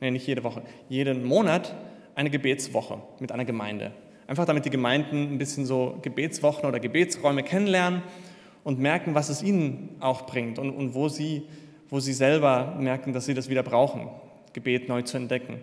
nee, 0.00 0.10
nicht 0.10 0.26
jede 0.26 0.42
Woche, 0.42 0.62
jeden 0.88 1.24
Monat 1.24 1.76
eine 2.16 2.28
Gebetswoche 2.28 2.98
mit 3.20 3.30
einer 3.30 3.44
Gemeinde. 3.44 3.92
Einfach 4.26 4.46
damit 4.46 4.64
die 4.64 4.70
Gemeinden 4.70 5.34
ein 5.34 5.38
bisschen 5.38 5.64
so 5.64 6.00
Gebetswochen 6.02 6.68
oder 6.68 6.80
Gebetsräume 6.80 7.44
kennenlernen 7.44 8.02
und 8.64 8.80
merken, 8.80 9.14
was 9.14 9.28
es 9.28 9.44
ihnen 9.44 9.90
auch 10.00 10.26
bringt 10.26 10.58
und, 10.58 10.70
und 10.70 10.92
wo, 10.92 11.08
sie, 11.08 11.44
wo 11.88 12.00
sie 12.00 12.12
selber 12.12 12.74
merken, 12.80 13.12
dass 13.12 13.26
sie 13.26 13.34
das 13.34 13.48
wieder 13.48 13.62
brauchen, 13.62 14.08
Gebet 14.54 14.88
neu 14.88 15.02
zu 15.02 15.18
entdecken. 15.18 15.60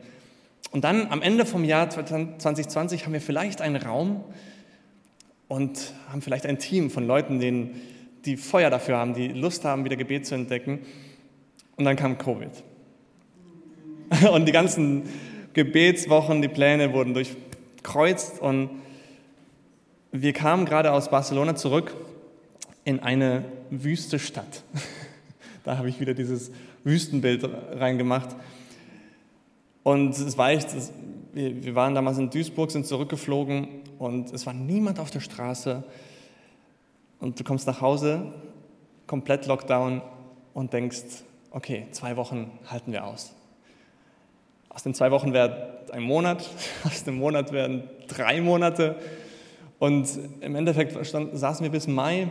Und 0.71 0.85
dann 0.85 1.07
am 1.07 1.21
Ende 1.21 1.45
vom 1.45 1.65
Jahr 1.65 1.89
2020 1.89 3.05
haben 3.05 3.11
wir 3.11 3.19
vielleicht 3.19 3.61
einen 3.61 3.75
Raum 3.75 4.23
und 5.47 5.93
haben 6.09 6.21
vielleicht 6.21 6.45
ein 6.45 6.59
Team 6.59 6.89
von 6.89 7.05
Leuten, 7.05 7.39
denen, 7.39 7.81
die 8.25 8.37
Feuer 8.37 8.69
dafür 8.69 8.97
haben, 8.97 9.13
die 9.13 9.27
Lust 9.27 9.65
haben, 9.65 9.83
wieder 9.85 9.95
Gebet 9.95 10.25
zu 10.25 10.35
entdecken. 10.35 10.79
Und 11.75 11.85
dann 11.85 11.95
kam 11.95 12.17
Covid. 12.17 12.51
Und 14.31 14.45
die 14.45 14.51
ganzen 14.51 15.03
Gebetswochen, 15.53 16.41
die 16.41 16.47
Pläne 16.47 16.93
wurden 16.93 17.13
durchkreuzt 17.13 18.39
und 18.41 18.69
wir 20.11 20.33
kamen 20.33 20.65
gerade 20.65 20.91
aus 20.91 21.09
Barcelona 21.09 21.55
zurück 21.55 21.95
in 22.83 22.99
eine 22.99 23.45
wüste 23.69 24.19
Stadt. 24.19 24.63
Da 25.65 25.77
habe 25.77 25.87
ich 25.87 26.01
wieder 26.01 26.13
dieses 26.13 26.51
Wüstenbild 26.83 27.49
reingemacht. 27.71 28.35
Und 29.83 30.09
es 30.09 30.37
war 30.37 30.51
echt, 30.51 30.67
wir 31.33 31.75
waren 31.75 31.95
damals 31.95 32.17
in 32.19 32.29
Duisburg, 32.29 32.71
sind 32.71 32.85
zurückgeflogen 32.85 33.67
und 33.97 34.31
es 34.31 34.45
war 34.45 34.53
niemand 34.53 34.99
auf 34.99 35.09
der 35.09 35.19
Straße. 35.19 35.83
Und 37.19 37.39
du 37.39 37.43
kommst 37.43 37.65
nach 37.67 37.81
Hause, 37.81 38.33
komplett 39.07 39.47
Lockdown 39.47 40.01
und 40.53 40.73
denkst, 40.73 41.23
okay, 41.51 41.87
zwei 41.91 42.17
Wochen 42.17 42.51
halten 42.69 42.91
wir 42.91 43.05
aus. 43.05 43.33
Aus 44.69 44.83
den 44.83 44.93
zwei 44.93 45.11
Wochen 45.11 45.33
wird 45.33 45.91
ein 45.91 46.03
Monat, 46.03 46.49
aus 46.83 47.03
dem 47.03 47.17
Monat 47.17 47.51
werden 47.51 47.89
drei 48.07 48.41
Monate. 48.41 48.97
Und 49.79 50.07
im 50.41 50.55
Endeffekt 50.55 51.05
stand, 51.05 51.37
saßen 51.37 51.63
wir 51.63 51.71
bis 51.71 51.87
Mai 51.87 52.29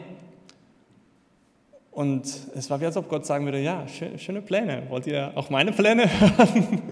und 1.90 2.25
es 2.54 2.71
war 2.71 2.80
wie, 2.80 2.87
als 2.87 2.97
ob 2.97 3.09
Gott 3.09 3.26
sagen 3.26 3.44
würde, 3.44 3.61
ja, 3.61 3.87
schöne 4.16 4.40
Pläne. 4.40 4.85
Wollt 4.88 5.06
ihr 5.06 5.32
auch 5.35 5.50
meine 5.50 5.73
Pläne 5.73 6.09
hören? 6.21 6.82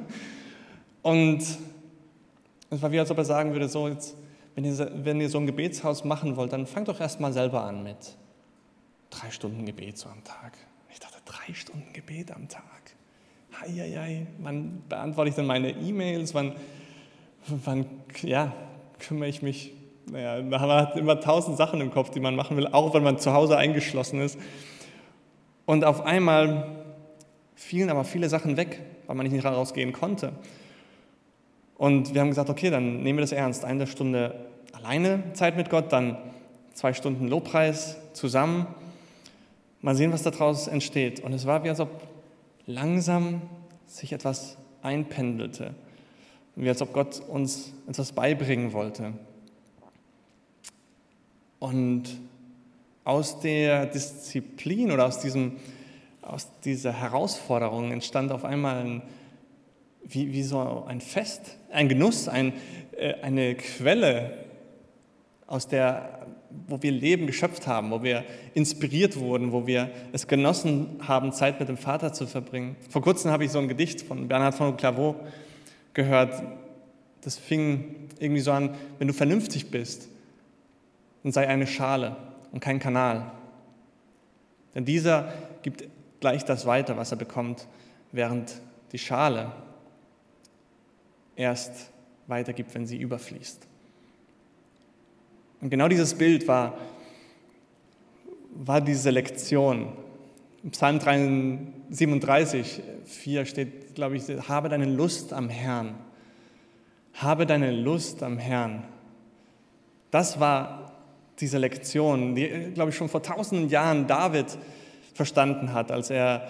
Und 1.02 1.42
es 2.70 2.80
war 2.80 2.92
wie, 2.92 2.98
als 2.98 3.10
ob 3.10 3.18
er 3.18 3.24
sagen 3.24 3.52
würde, 3.52 3.68
so 3.68 3.88
jetzt, 3.88 4.16
wenn 4.54 4.64
ihr, 4.64 4.90
wenn 5.04 5.20
ihr 5.20 5.28
so 5.28 5.38
ein 5.38 5.46
Gebetshaus 5.46 6.04
machen 6.04 6.36
wollt, 6.36 6.52
dann 6.52 6.66
fangt 6.66 6.88
doch 6.88 7.00
erst 7.00 7.20
mal 7.20 7.32
selber 7.32 7.64
an 7.64 7.82
mit 7.82 8.16
drei 9.10 9.30
Stunden 9.30 9.66
Gebet 9.66 9.98
so 9.98 10.08
am 10.08 10.22
Tag. 10.24 10.56
Ich 10.92 11.00
dachte, 11.00 11.18
drei 11.24 11.52
Stunden 11.52 11.92
Gebet 11.92 12.30
am 12.30 12.48
Tag. 12.48 12.62
Heieiei, 13.60 14.26
wann 14.38 14.82
beantworte 14.88 15.30
ich 15.30 15.34
denn 15.34 15.46
meine 15.46 15.70
E-Mails? 15.70 16.34
Wann, 16.34 16.54
wann 17.46 17.86
ja, 18.22 18.52
kümmere 19.00 19.28
ich 19.28 19.42
mich? 19.42 19.72
Naja, 20.06 20.42
man 20.42 20.60
hat 20.60 20.96
immer 20.96 21.20
tausend 21.20 21.56
Sachen 21.56 21.80
im 21.80 21.90
Kopf, 21.90 22.10
die 22.10 22.20
man 22.20 22.36
machen 22.36 22.56
will, 22.56 22.68
auch 22.68 22.94
wenn 22.94 23.02
man 23.02 23.18
zu 23.18 23.32
Hause 23.32 23.56
eingeschlossen 23.56 24.20
ist. 24.20 24.38
Und 25.66 25.84
auf 25.84 26.02
einmal 26.02 26.84
fielen 27.54 27.90
aber 27.90 28.04
viele 28.04 28.28
Sachen 28.28 28.56
weg, 28.56 28.80
weil 29.06 29.16
man 29.16 29.26
nicht 29.26 29.44
rausgehen 29.44 29.92
konnte. 29.92 30.32
Und 31.80 32.12
wir 32.12 32.20
haben 32.20 32.28
gesagt, 32.28 32.50
okay, 32.50 32.68
dann 32.68 33.02
nehmen 33.02 33.16
wir 33.16 33.22
das 33.22 33.32
ernst. 33.32 33.64
Eine 33.64 33.86
Stunde 33.86 34.34
alleine 34.72 35.32
Zeit 35.32 35.56
mit 35.56 35.70
Gott, 35.70 35.90
dann 35.94 36.18
zwei 36.74 36.92
Stunden 36.92 37.26
Lobpreis 37.26 37.96
zusammen. 38.12 38.66
Mal 39.80 39.94
sehen, 39.94 40.12
was 40.12 40.22
daraus 40.22 40.68
entsteht. 40.68 41.20
Und 41.20 41.32
es 41.32 41.46
war 41.46 41.64
wie, 41.64 41.70
als 41.70 41.80
ob 41.80 41.88
langsam 42.66 43.40
sich 43.86 44.12
etwas 44.12 44.58
einpendelte. 44.82 45.74
Wie 46.54 46.68
als 46.68 46.82
ob 46.82 46.92
Gott 46.92 47.22
uns 47.26 47.72
etwas 47.88 48.12
beibringen 48.12 48.74
wollte. 48.74 49.14
Und 51.60 52.04
aus 53.04 53.40
der 53.40 53.86
Disziplin 53.86 54.92
oder 54.92 55.06
aus 55.06 55.20
diesem 55.20 55.56
aus 56.20 56.46
dieser 56.62 56.92
Herausforderung 56.92 57.90
entstand 57.90 58.32
auf 58.32 58.44
einmal 58.44 58.82
ein, 58.84 59.02
wie, 60.10 60.32
wie 60.32 60.42
so 60.42 60.84
ein 60.86 61.00
Fest, 61.00 61.58
ein 61.70 61.88
Genuss, 61.88 62.28
ein, 62.28 62.52
äh, 62.96 63.14
eine 63.22 63.54
Quelle, 63.54 64.32
aus 65.50 65.66
der, 65.66 66.28
wo 66.68 66.80
wir 66.80 66.92
Leben 66.92 67.26
geschöpft 67.26 67.66
haben, 67.66 67.90
wo 67.90 68.04
wir 68.04 68.24
inspiriert 68.54 69.18
wurden, 69.18 69.50
wo 69.50 69.66
wir 69.66 69.90
es 70.12 70.28
genossen 70.28 71.00
haben, 71.00 71.32
Zeit 71.32 71.58
mit 71.58 71.68
dem 71.68 71.76
Vater 71.76 72.12
zu 72.12 72.28
verbringen. 72.28 72.76
Vor 72.88 73.02
kurzem 73.02 73.32
habe 73.32 73.44
ich 73.44 73.50
so 73.50 73.58
ein 73.58 73.66
Gedicht 73.66 74.02
von 74.02 74.28
Bernhard 74.28 74.54
von 74.54 74.76
Clairvaux 74.76 75.16
gehört. 75.92 76.40
Das 77.22 77.36
fing 77.36 78.08
irgendwie 78.20 78.40
so 78.40 78.52
an, 78.52 78.76
wenn 79.00 79.08
du 79.08 79.12
vernünftig 79.12 79.72
bist, 79.72 80.08
dann 81.24 81.32
sei 81.32 81.48
eine 81.48 81.66
Schale 81.66 82.16
und 82.52 82.60
kein 82.60 82.78
Kanal. 82.78 83.32
Denn 84.76 84.84
dieser 84.84 85.32
gibt 85.62 85.84
gleich 86.20 86.44
das 86.44 86.64
weiter, 86.64 86.96
was 86.96 87.10
er 87.10 87.18
bekommt, 87.18 87.66
während 88.12 88.52
die 88.92 88.98
Schale 88.98 89.50
erst 91.40 91.90
weitergibt, 92.26 92.74
wenn 92.74 92.86
sie 92.86 92.98
überfließt. 92.98 93.66
Und 95.60 95.70
genau 95.70 95.88
dieses 95.88 96.14
Bild 96.14 96.46
war, 96.46 96.76
war 98.54 98.80
diese 98.80 99.10
Lektion. 99.10 99.92
Im 100.62 100.70
Psalm 100.70 101.72
37, 101.90 102.82
4 103.04 103.44
steht, 103.46 103.94
glaube 103.94 104.16
ich, 104.16 104.24
habe 104.48 104.68
deine 104.68 104.84
Lust 104.84 105.32
am 105.32 105.48
Herrn. 105.48 105.94
Habe 107.14 107.46
deine 107.46 107.72
Lust 107.72 108.22
am 108.22 108.38
Herrn. 108.38 108.84
Das 110.10 110.38
war 110.40 110.92
diese 111.38 111.58
Lektion, 111.58 112.34
die, 112.34 112.48
glaube 112.74 112.90
ich, 112.90 112.96
schon 112.96 113.08
vor 113.08 113.22
tausenden 113.22 113.68
Jahren 113.70 114.06
David 114.06 114.58
verstanden 115.14 115.72
hat, 115.72 115.90
als 115.90 116.10
er 116.10 116.46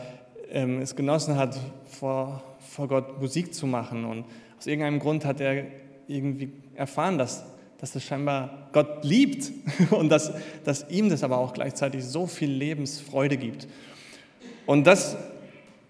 ähm, 0.51 0.81
es 0.81 0.97
genossen 0.97 1.37
hat, 1.37 1.59
vor, 1.87 2.43
vor 2.59 2.89
Gott 2.89 3.21
Musik 3.21 3.55
zu 3.55 3.67
machen. 3.67 4.05
Und 4.05 4.25
aus 4.61 4.67
irgendeinem 4.67 4.99
Grund 4.99 5.25
hat 5.25 5.41
er 5.41 5.65
irgendwie 6.07 6.53
erfahren, 6.75 7.17
dass, 7.17 7.47
dass 7.79 7.93
das 7.93 8.05
scheinbar 8.05 8.69
Gott 8.73 9.07
liebt 9.07 9.51
und 9.91 10.11
dass, 10.11 10.33
dass 10.65 10.91
ihm 10.91 11.09
das 11.09 11.25
aber 11.25 11.39
auch 11.39 11.55
gleichzeitig 11.55 12.05
so 12.05 12.27
viel 12.27 12.51
Lebensfreude 12.51 13.39
gibt. 13.39 13.67
Und 14.67 14.87
das, 14.87 15.17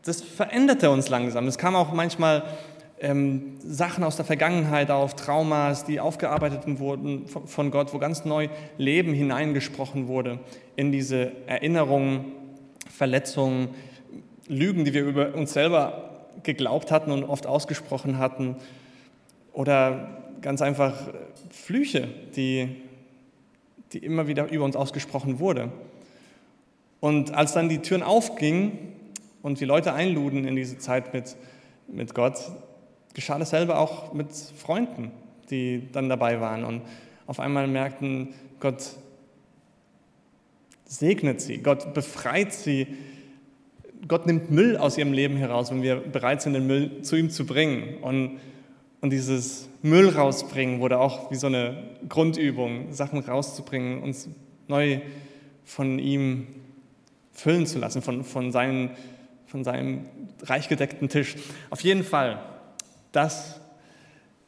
das 0.04 0.22
veränderte 0.22 0.88
uns 0.88 1.08
langsam. 1.08 1.48
Es 1.48 1.58
kam 1.58 1.74
auch 1.74 1.92
manchmal 1.92 2.44
ähm, 3.00 3.56
Sachen 3.58 4.04
aus 4.04 4.14
der 4.14 4.24
Vergangenheit 4.24 4.92
auf, 4.92 5.16
Traumas, 5.16 5.84
die 5.84 5.98
aufgearbeitet 5.98 6.62
wurden 6.78 7.26
von 7.26 7.72
Gott, 7.72 7.92
wo 7.92 7.98
ganz 7.98 8.24
neu 8.24 8.50
Leben 8.78 9.12
hineingesprochen 9.12 10.06
wurde 10.06 10.38
in 10.76 10.92
diese 10.92 11.32
Erinnerungen, 11.48 12.26
Verletzungen, 12.88 13.70
Lügen, 14.46 14.84
die 14.84 14.94
wir 14.94 15.02
über 15.02 15.34
uns 15.34 15.54
selber 15.54 16.09
geglaubt 16.42 16.90
hatten 16.90 17.10
und 17.10 17.24
oft 17.24 17.46
ausgesprochen 17.46 18.18
hatten, 18.18 18.56
oder 19.52 20.22
ganz 20.40 20.62
einfach 20.62 20.94
Flüche, 21.50 22.08
die, 22.36 22.68
die 23.92 23.98
immer 23.98 24.26
wieder 24.26 24.50
über 24.50 24.64
uns 24.64 24.76
ausgesprochen 24.76 25.38
wurden. 25.38 25.72
Und 27.00 27.34
als 27.34 27.52
dann 27.52 27.68
die 27.68 27.78
Türen 27.78 28.02
aufgingen 28.02 28.78
und 29.42 29.60
die 29.60 29.64
Leute 29.64 29.92
einluden 29.92 30.46
in 30.46 30.56
diese 30.56 30.78
Zeit 30.78 31.14
mit, 31.14 31.36
mit 31.88 32.14
Gott, 32.14 32.50
geschah 33.14 33.38
dasselbe 33.38 33.76
auch 33.78 34.12
mit 34.12 34.32
Freunden, 34.32 35.10
die 35.50 35.88
dann 35.92 36.08
dabei 36.08 36.40
waren 36.40 36.64
und 36.64 36.82
auf 37.26 37.40
einmal 37.40 37.66
merkten, 37.66 38.34
Gott 38.60 38.96
segnet 40.84 41.40
sie, 41.40 41.58
Gott 41.58 41.94
befreit 41.94 42.52
sie, 42.52 42.86
Gott 44.08 44.26
nimmt 44.26 44.50
Müll 44.50 44.76
aus 44.76 44.96
ihrem 44.96 45.12
Leben 45.12 45.36
heraus, 45.36 45.70
wenn 45.70 45.82
wir 45.82 45.96
bereit 45.96 46.42
sind, 46.42 46.54
den 46.54 46.66
Müll 46.66 47.02
zu 47.02 47.16
ihm 47.16 47.30
zu 47.30 47.46
bringen. 47.46 47.98
Und, 48.02 48.38
und 49.00 49.10
dieses 49.10 49.68
Müll 49.82 50.08
rausbringen 50.08 50.80
wurde 50.80 50.98
auch 50.98 51.30
wie 51.30 51.36
so 51.36 51.46
eine 51.46 51.82
Grundübung, 52.08 52.92
Sachen 52.92 53.20
rauszubringen, 53.20 54.02
uns 54.02 54.28
neu 54.68 55.00
von 55.64 55.98
ihm 55.98 56.46
füllen 57.32 57.66
zu 57.66 57.78
lassen, 57.78 58.02
von, 58.02 58.24
von, 58.24 58.52
seinen, 58.52 58.90
von 59.46 59.64
seinem 59.64 60.06
reich 60.42 60.68
gedeckten 60.68 61.08
Tisch. 61.08 61.36
Auf 61.70 61.80
jeden 61.82 62.04
Fall 62.04 62.40
das 63.12 63.60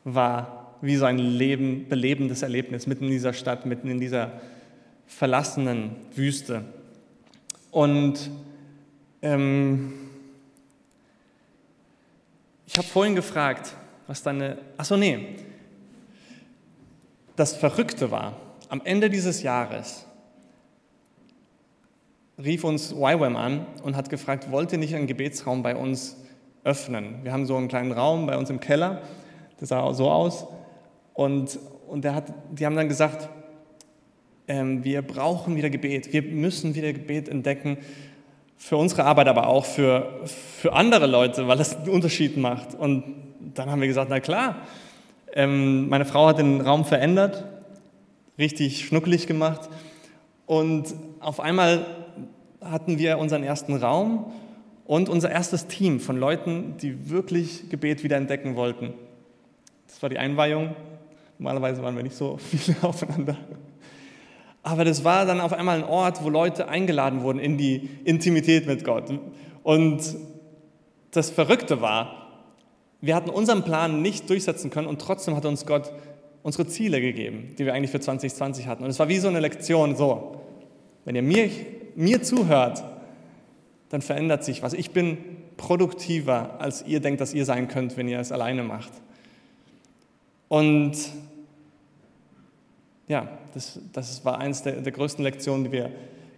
war 0.04 0.76
wie 0.80 0.96
so 0.96 1.04
ein 1.04 1.18
Leben, 1.18 1.86
belebendes 1.88 2.42
Erlebnis 2.42 2.86
mitten 2.86 3.04
in 3.04 3.10
dieser 3.10 3.32
Stadt, 3.32 3.66
mitten 3.66 3.88
in 3.88 4.00
dieser 4.00 4.40
verlassenen 5.06 5.90
Wüste. 6.14 6.64
Und 7.70 8.30
ähm, 9.22 9.92
ich 12.66 12.76
habe 12.76 12.86
vorhin 12.86 13.14
gefragt, 13.14 13.74
was 14.06 14.22
deine. 14.22 14.58
Achso, 14.76 14.96
nee. 14.96 15.36
Das 17.36 17.56
Verrückte 17.56 18.10
war, 18.10 18.36
am 18.68 18.82
Ende 18.84 19.08
dieses 19.08 19.42
Jahres 19.42 20.06
rief 22.42 22.64
uns 22.64 22.92
YWAM 22.92 23.36
an 23.36 23.66
und 23.82 23.96
hat 23.96 24.10
gefragt, 24.10 24.50
wollt 24.50 24.72
ihr 24.72 24.78
nicht 24.78 24.94
einen 24.94 25.06
Gebetsraum 25.06 25.62
bei 25.62 25.76
uns 25.76 26.16
öffnen. 26.64 27.20
Wir 27.22 27.32
haben 27.32 27.46
so 27.46 27.56
einen 27.56 27.68
kleinen 27.68 27.92
Raum 27.92 28.26
bei 28.26 28.36
uns 28.36 28.50
im 28.50 28.60
Keller, 28.60 29.02
der 29.60 29.66
sah 29.66 29.92
so 29.94 30.10
aus. 30.10 30.46
Und, 31.14 31.58
und 31.88 32.04
der 32.04 32.14
hat, 32.14 32.32
die 32.52 32.64
haben 32.66 32.76
dann 32.76 32.88
gesagt, 32.88 33.28
ähm, 34.48 34.82
wir 34.84 35.02
brauchen 35.02 35.56
wieder 35.56 35.70
Gebet, 35.70 36.12
wir 36.12 36.22
müssen 36.22 36.74
wieder 36.74 36.92
Gebet 36.92 37.28
entdecken, 37.28 37.78
für 38.62 38.76
unsere 38.76 39.04
Arbeit, 39.04 39.26
aber 39.26 39.48
auch 39.48 39.64
für, 39.64 40.20
für 40.24 40.72
andere 40.72 41.08
Leute, 41.08 41.48
weil 41.48 41.58
das 41.58 41.76
einen 41.76 41.88
Unterschied 41.88 42.36
macht. 42.36 42.76
Und 42.76 43.02
dann 43.54 43.68
haben 43.68 43.80
wir 43.80 43.88
gesagt, 43.88 44.08
na 44.08 44.20
klar, 44.20 44.54
ähm, 45.34 45.88
meine 45.88 46.04
Frau 46.04 46.28
hat 46.28 46.38
den 46.38 46.60
Raum 46.60 46.84
verändert, 46.84 47.44
richtig 48.38 48.84
schnuckelig 48.86 49.26
gemacht. 49.26 49.68
Und 50.46 50.94
auf 51.18 51.40
einmal 51.40 51.86
hatten 52.60 52.98
wir 52.98 53.18
unseren 53.18 53.42
ersten 53.42 53.74
Raum 53.74 54.32
und 54.84 55.08
unser 55.08 55.32
erstes 55.32 55.66
Team 55.66 55.98
von 55.98 56.16
Leuten, 56.16 56.76
die 56.80 57.10
wirklich 57.10 57.68
Gebet 57.68 58.04
wieder 58.04 58.16
entdecken 58.16 58.54
wollten. 58.54 58.94
Das 59.88 60.00
war 60.00 60.08
die 60.08 60.18
Einweihung. 60.18 60.76
Normalerweise 61.36 61.82
waren 61.82 61.96
wir 61.96 62.04
nicht 62.04 62.16
so 62.16 62.36
viele 62.50 62.76
aufeinander. 62.82 63.36
Aber 64.62 64.84
das 64.84 65.04
war 65.04 65.26
dann 65.26 65.40
auf 65.40 65.52
einmal 65.52 65.78
ein 65.78 65.84
Ort, 65.84 66.22
wo 66.22 66.28
Leute 66.28 66.68
eingeladen 66.68 67.22
wurden 67.22 67.38
in 67.38 67.58
die 67.58 67.88
Intimität 68.04 68.66
mit 68.66 68.84
Gott. 68.84 69.12
Und 69.62 70.16
das 71.10 71.30
Verrückte 71.30 71.80
war, 71.80 72.22
wir 73.00 73.16
hatten 73.16 73.30
unseren 73.30 73.64
Plan 73.64 74.00
nicht 74.00 74.30
durchsetzen 74.30 74.70
können 74.70 74.86
und 74.86 75.00
trotzdem 75.00 75.34
hat 75.34 75.44
uns 75.44 75.66
Gott 75.66 75.92
unsere 76.44 76.66
Ziele 76.66 77.00
gegeben, 77.00 77.54
die 77.58 77.64
wir 77.64 77.74
eigentlich 77.74 77.90
für 77.90 78.00
2020 78.00 78.66
hatten. 78.66 78.84
Und 78.84 78.90
es 78.90 78.98
war 78.98 79.08
wie 79.08 79.18
so 79.18 79.28
eine 79.28 79.40
Lektion, 79.40 79.96
so, 79.96 80.40
wenn 81.04 81.16
ihr 81.16 81.22
mir, 81.22 81.50
mir 81.96 82.22
zuhört, 82.22 82.82
dann 83.88 84.02
verändert 84.02 84.44
sich 84.44 84.62
was. 84.62 84.72
Ich 84.72 84.92
bin 84.92 85.18
produktiver, 85.56 86.60
als 86.60 86.84
ihr 86.86 87.00
denkt, 87.00 87.20
dass 87.20 87.34
ihr 87.34 87.44
sein 87.44 87.68
könnt, 87.68 87.96
wenn 87.96 88.08
ihr 88.08 88.18
es 88.18 88.32
alleine 88.32 88.62
macht. 88.62 88.92
Und 90.48 90.96
ja, 93.12 93.28
das, 93.52 93.78
das 93.92 94.24
war 94.24 94.38
eines 94.38 94.62
der, 94.62 94.80
der 94.80 94.90
größten 94.90 95.22
Lektionen, 95.22 95.64
die 95.64 95.72
wir 95.72 95.90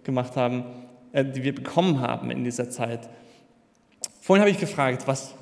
gemacht 0.03 0.35
haben, 0.35 0.65
äh, 1.13 1.23
die 1.23 1.41
wir 1.41 1.55
bekommen 1.55 2.01
haben 2.01 2.29
in 2.31 2.43
dieser 2.43 2.69
Zeit. 2.69 3.07
Vorhin 4.19 4.41
habe 4.41 4.51
ich 4.51 4.59
gefragt, 4.59 5.07
was 5.07 5.33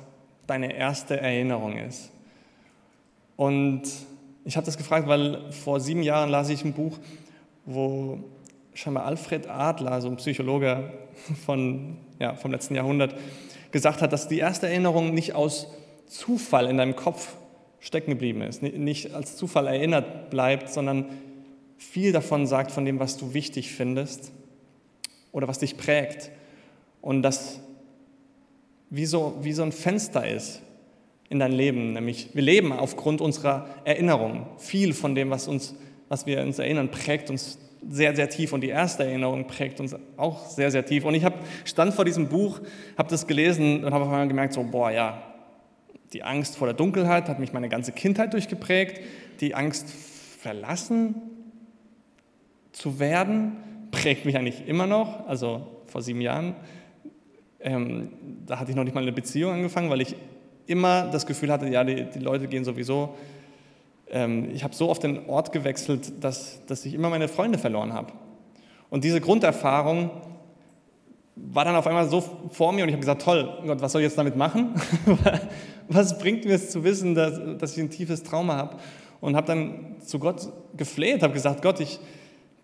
deine 0.46 0.76
erste 0.76 1.18
Erinnerung 1.18 1.76
ist. 1.76 2.12
Und 3.34 3.82
ich 4.44 4.56
habe 4.56 4.64
das 4.64 4.78
gefragt, 4.78 5.08
weil 5.08 5.50
vor 5.50 5.80
sieben 5.80 6.04
Jahren 6.04 6.30
las 6.30 6.50
ich 6.50 6.64
ein 6.64 6.72
Buch, 6.72 6.98
wo 7.64 8.20
scheinbar 8.72 9.04
Alfred 9.04 9.48
Adler, 9.48 10.00
so 10.00 10.08
ein 10.08 10.16
Psychologe 10.16 10.92
von, 11.44 11.96
ja, 12.20 12.36
vom 12.36 12.52
letzten 12.52 12.76
Jahrhundert, 12.76 13.16
gesagt 13.72 14.02
hat, 14.02 14.12
dass 14.12 14.28
die 14.28 14.38
erste 14.38 14.68
Erinnerung 14.68 15.12
nicht 15.12 15.34
aus 15.34 15.66
Zufall 16.06 16.68
in 16.68 16.76
deinem 16.76 16.94
Kopf 16.94 17.34
stecken 17.84 18.12
geblieben 18.12 18.40
ist, 18.40 18.62
nicht 18.62 19.14
als 19.14 19.36
Zufall 19.36 19.66
erinnert 19.66 20.30
bleibt, 20.30 20.70
sondern 20.70 21.06
viel 21.76 22.12
davon 22.12 22.46
sagt 22.46 22.70
von 22.70 22.84
dem, 22.84 22.98
was 23.00 23.16
du 23.16 23.34
wichtig 23.34 23.72
findest 23.72 24.32
oder 25.32 25.48
was 25.48 25.58
dich 25.58 25.76
prägt. 25.76 26.30
Und 27.00 27.22
das 27.22 27.60
wie 28.90 29.06
so, 29.06 29.38
wie 29.42 29.52
so 29.52 29.62
ein 29.62 29.72
Fenster 29.72 30.28
ist 30.28 30.62
in 31.28 31.38
dein 31.38 31.52
Leben. 31.52 31.92
Nämlich 31.92 32.30
wir 32.32 32.42
leben 32.42 32.72
aufgrund 32.72 33.20
unserer 33.20 33.68
Erinnerungen. 33.84 34.46
Viel 34.58 34.92
von 34.92 35.14
dem, 35.14 35.30
was, 35.30 35.48
uns, 35.48 35.74
was 36.08 36.26
wir 36.26 36.40
uns 36.40 36.58
erinnern, 36.58 36.90
prägt 36.90 37.30
uns 37.30 37.58
sehr, 37.86 38.16
sehr 38.16 38.30
tief 38.30 38.52
und 38.52 38.62
die 38.62 38.68
erste 38.68 39.04
Erinnerung 39.04 39.46
prägt 39.46 39.80
uns 39.80 39.94
auch 40.16 40.46
sehr, 40.46 40.70
sehr 40.70 40.86
tief. 40.86 41.04
Und 41.04 41.14
ich 41.14 41.24
hab, 41.24 41.34
stand 41.64 41.92
vor 41.92 42.04
diesem 42.04 42.28
Buch, 42.28 42.60
habe 42.96 43.10
das 43.10 43.26
gelesen 43.26 43.84
und 43.84 43.92
habe 43.92 44.04
auf 44.04 44.10
einmal 44.10 44.28
gemerkt, 44.28 44.54
so, 44.54 44.62
boah, 44.62 44.90
ja, 44.90 45.22
die 46.12 46.22
Angst 46.22 46.56
vor 46.56 46.66
der 46.66 46.74
Dunkelheit 46.74 47.28
hat 47.28 47.40
mich 47.40 47.52
meine 47.52 47.68
ganze 47.68 47.92
Kindheit 47.92 48.32
durchgeprägt. 48.32 49.00
Die 49.40 49.54
Angst, 49.54 49.90
verlassen 49.90 51.16
zu 52.74 52.98
werden, 52.98 53.56
prägt 53.90 54.26
mich 54.26 54.36
eigentlich 54.36 54.66
immer 54.66 54.86
noch, 54.86 55.26
also 55.26 55.66
vor 55.86 56.02
sieben 56.02 56.20
Jahren. 56.20 56.56
Ähm, 57.60 58.10
da 58.44 58.58
hatte 58.58 58.70
ich 58.70 58.76
noch 58.76 58.84
nicht 58.84 58.94
mal 58.94 59.02
eine 59.02 59.12
Beziehung 59.12 59.52
angefangen, 59.52 59.88
weil 59.88 60.00
ich 60.00 60.16
immer 60.66 61.08
das 61.10 61.24
Gefühl 61.24 61.50
hatte, 61.50 61.68
ja, 61.68 61.84
die, 61.84 62.04
die 62.10 62.18
Leute 62.18 62.48
gehen 62.48 62.64
sowieso. 62.64 63.14
Ähm, 64.10 64.50
ich 64.52 64.64
habe 64.64 64.74
so 64.74 64.90
oft 64.90 65.02
den 65.02 65.28
Ort 65.28 65.52
gewechselt, 65.52 66.12
dass, 66.22 66.64
dass 66.66 66.84
ich 66.84 66.94
immer 66.94 67.08
meine 67.08 67.28
Freunde 67.28 67.58
verloren 67.58 67.92
habe. 67.92 68.12
Und 68.90 69.04
diese 69.04 69.20
Grunderfahrung 69.20 70.10
war 71.36 71.64
dann 71.64 71.76
auf 71.76 71.86
einmal 71.86 72.08
so 72.08 72.22
vor 72.50 72.72
mir 72.72 72.82
und 72.82 72.88
ich 72.88 72.94
habe 72.94 73.00
gesagt, 73.00 73.22
toll, 73.22 73.62
Gott, 73.66 73.80
was 73.80 73.92
soll 73.92 74.02
ich 74.02 74.06
jetzt 74.06 74.18
damit 74.18 74.36
machen? 74.36 74.74
was 75.88 76.18
bringt 76.18 76.44
mir 76.44 76.54
es 76.54 76.70
zu 76.70 76.84
wissen, 76.84 77.14
dass, 77.14 77.40
dass 77.58 77.76
ich 77.76 77.82
ein 77.82 77.90
tiefes 77.90 78.22
Trauma 78.22 78.56
habe? 78.56 78.76
Und 79.20 79.36
habe 79.36 79.46
dann 79.46 79.96
zu 80.00 80.18
Gott 80.18 80.48
gefleht, 80.76 81.22
habe 81.22 81.32
gesagt, 81.32 81.62
Gott, 81.62 81.80
ich 81.80 81.98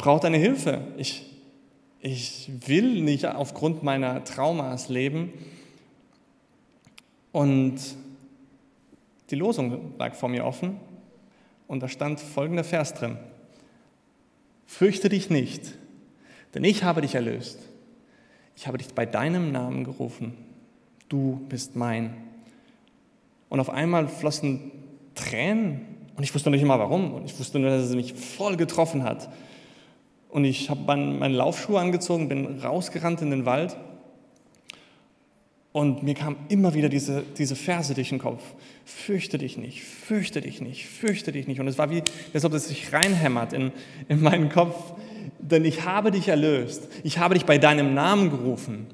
brauche 0.00 0.20
deine 0.20 0.38
Hilfe. 0.38 0.80
Ich, 0.96 1.26
ich 2.00 2.50
will 2.66 3.02
nicht 3.02 3.26
aufgrund 3.26 3.82
meiner 3.82 4.24
Traumas 4.24 4.88
leben. 4.88 5.32
Und 7.32 7.76
die 9.28 9.34
Losung 9.34 9.94
lag 9.98 10.14
vor 10.14 10.30
mir 10.30 10.46
offen 10.46 10.80
und 11.68 11.82
da 11.82 11.88
stand 11.88 12.18
folgender 12.18 12.64
Vers 12.64 12.94
drin. 12.94 13.18
Fürchte 14.66 15.10
dich 15.10 15.28
nicht, 15.28 15.74
denn 16.54 16.64
ich 16.64 16.82
habe 16.82 17.02
dich 17.02 17.14
erlöst. 17.14 17.58
Ich 18.56 18.66
habe 18.66 18.78
dich 18.78 18.88
bei 18.94 19.04
deinem 19.04 19.52
Namen 19.52 19.84
gerufen. 19.84 20.34
Du 21.08 21.44
bist 21.48 21.76
mein. 21.76 22.14
Und 23.50 23.60
auf 23.60 23.68
einmal 23.68 24.08
flossen 24.08 24.72
Tränen 25.14 25.82
und 26.16 26.24
ich 26.24 26.34
wusste 26.34 26.50
nicht 26.50 26.62
immer 26.62 26.78
warum. 26.78 27.12
Und 27.12 27.26
ich 27.26 27.38
wusste 27.38 27.58
nur, 27.58 27.70
dass 27.70 27.84
es 27.84 27.94
mich 27.94 28.14
voll 28.14 28.56
getroffen 28.56 29.04
hat. 29.04 29.28
Und 30.30 30.44
ich 30.44 30.70
habe 30.70 30.96
meine 30.96 31.34
Laufschuhe 31.34 31.80
angezogen, 31.80 32.28
bin 32.28 32.60
rausgerannt 32.60 33.20
in 33.22 33.30
den 33.30 33.46
Wald. 33.46 33.76
Und 35.72 36.02
mir 36.02 36.14
kam 36.14 36.36
immer 36.48 36.74
wieder 36.74 36.88
diese, 36.88 37.22
diese 37.38 37.54
Verse 37.54 37.94
durch 37.94 38.08
den 38.08 38.18
Kopf. 38.18 38.42
Fürchte 38.84 39.38
dich 39.38 39.56
nicht, 39.56 39.84
fürchte 39.84 40.40
dich 40.40 40.60
nicht, 40.60 40.86
fürchte 40.86 41.30
dich 41.30 41.46
nicht. 41.46 41.60
Und 41.60 41.68
es 41.68 41.78
war 41.78 41.90
wie, 41.90 42.02
als 42.34 42.44
ob 42.44 42.54
es 42.54 42.68
sich 42.68 42.92
reinhämmert 42.92 43.52
in, 43.52 43.72
in 44.08 44.20
meinen 44.20 44.48
Kopf. 44.48 44.94
Denn 45.38 45.64
ich 45.64 45.84
habe 45.84 46.10
dich 46.10 46.28
erlöst. 46.28 46.88
Ich 47.04 47.18
habe 47.18 47.34
dich 47.34 47.44
bei 47.44 47.58
deinem 47.58 47.94
Namen 47.94 48.30
gerufen. 48.30 48.86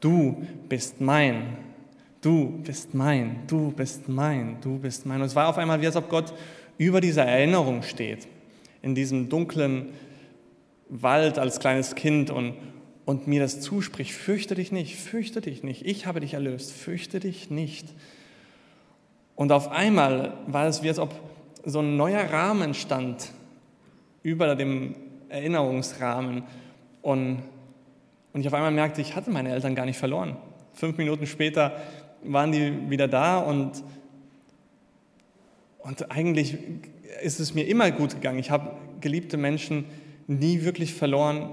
Du 0.00 0.44
bist 0.68 1.00
mein. 1.00 1.58
Du 2.20 2.60
bist 2.64 2.92
mein. 2.92 3.40
Du 3.46 3.70
bist 3.70 4.08
mein. 4.08 4.56
Du 4.60 4.78
bist 4.78 5.06
mein. 5.06 5.20
Und 5.20 5.26
es 5.26 5.36
war 5.36 5.48
auf 5.48 5.58
einmal 5.58 5.80
wie, 5.80 5.86
als 5.86 5.96
ob 5.96 6.08
Gott 6.08 6.32
über 6.76 7.00
dieser 7.00 7.24
Erinnerung 7.24 7.82
steht. 7.82 8.26
In 8.82 8.94
diesem 8.94 9.28
dunklen 9.28 9.90
Wald 10.90 11.38
als 11.38 11.60
kleines 11.60 11.94
Kind 11.94 12.30
und, 12.30 12.54
und 13.04 13.26
mir 13.26 13.40
das 13.40 13.60
zuspricht, 13.60 14.12
fürchte 14.12 14.56
dich 14.56 14.72
nicht, 14.72 14.96
fürchte 14.96 15.40
dich 15.40 15.62
nicht, 15.62 15.86
ich 15.86 16.06
habe 16.06 16.20
dich 16.20 16.34
erlöst, 16.34 16.72
fürchte 16.72 17.20
dich 17.20 17.48
nicht. 17.48 17.86
Und 19.36 19.52
auf 19.52 19.70
einmal 19.70 20.34
war 20.48 20.66
es 20.66 20.82
wie 20.82 20.88
als 20.88 20.98
ob 20.98 21.14
so 21.64 21.78
ein 21.78 21.96
neuer 21.96 22.24
Rahmen 22.30 22.74
stand 22.74 23.30
über 24.22 24.54
dem 24.56 24.96
Erinnerungsrahmen 25.28 26.42
und, 27.02 27.42
und 28.32 28.40
ich 28.40 28.48
auf 28.48 28.54
einmal 28.54 28.72
merkte, 28.72 29.00
ich 29.00 29.14
hatte 29.14 29.30
meine 29.30 29.50
Eltern 29.50 29.74
gar 29.74 29.86
nicht 29.86 29.96
verloren. 29.96 30.36
Fünf 30.74 30.98
Minuten 30.98 31.26
später 31.26 31.80
waren 32.22 32.52
die 32.52 32.90
wieder 32.90 33.08
da 33.08 33.38
und, 33.38 33.82
und 35.78 36.10
eigentlich 36.10 36.58
ist 37.22 37.40
es 37.40 37.54
mir 37.54 37.66
immer 37.66 37.90
gut 37.92 38.14
gegangen. 38.14 38.38
Ich 38.38 38.50
habe 38.50 38.72
geliebte 39.00 39.36
Menschen 39.36 39.84
nie 40.30 40.62
wirklich 40.62 40.94
verloren. 40.94 41.50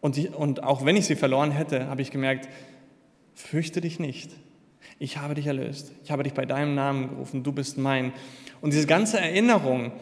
Und, 0.00 0.16
ich, 0.16 0.34
und 0.34 0.62
auch 0.62 0.84
wenn 0.84 0.96
ich 0.96 1.06
sie 1.06 1.16
verloren 1.16 1.50
hätte, 1.50 1.86
habe 1.88 2.02
ich 2.02 2.10
gemerkt, 2.10 2.48
fürchte 3.34 3.80
dich 3.80 3.98
nicht. 3.98 4.30
Ich 4.98 5.18
habe 5.18 5.34
dich 5.34 5.46
erlöst. 5.46 5.92
Ich 6.04 6.10
habe 6.10 6.22
dich 6.22 6.32
bei 6.32 6.46
deinem 6.46 6.74
Namen 6.74 7.10
gerufen. 7.10 7.42
Du 7.42 7.52
bist 7.52 7.76
mein. 7.76 8.12
Und 8.60 8.72
diese 8.72 8.86
ganze 8.86 9.20
Erinnerung 9.20 9.92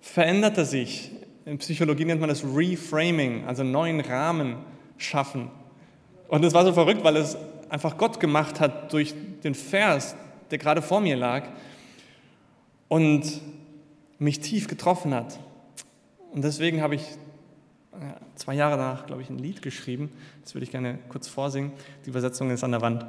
veränderte 0.00 0.64
sich. 0.64 1.12
In 1.44 1.58
Psychologie 1.58 2.04
nennt 2.04 2.20
man 2.20 2.28
das 2.28 2.44
Reframing, 2.44 3.44
also 3.46 3.62
neuen 3.62 4.00
Rahmen 4.00 4.56
schaffen. 4.96 5.48
Und 6.26 6.44
es 6.44 6.52
war 6.54 6.64
so 6.64 6.72
verrückt, 6.72 7.04
weil 7.04 7.16
es 7.16 7.36
einfach 7.68 7.96
Gott 7.96 8.18
gemacht 8.18 8.58
hat 8.58 8.92
durch 8.92 9.14
den 9.44 9.54
Vers, 9.54 10.16
der 10.50 10.58
gerade 10.58 10.82
vor 10.82 11.00
mir 11.00 11.16
lag 11.16 11.44
und 12.88 13.40
mich 14.18 14.40
tief 14.40 14.66
getroffen 14.66 15.14
hat. 15.14 15.38
Und 16.36 16.42
deswegen 16.42 16.82
habe 16.82 16.94
ich 16.96 17.02
zwei 18.34 18.54
Jahre 18.54 18.76
danach, 18.76 19.06
glaube 19.06 19.22
ich, 19.22 19.30
ein 19.30 19.38
Lied 19.38 19.62
geschrieben. 19.62 20.12
Das 20.42 20.54
würde 20.54 20.64
ich 20.64 20.70
gerne 20.70 20.98
kurz 21.08 21.28
vorsingen. 21.28 21.72
Die 22.04 22.10
Übersetzung 22.10 22.50
ist 22.50 22.62
an 22.62 22.72
der 22.72 22.82
Wand. 22.82 23.06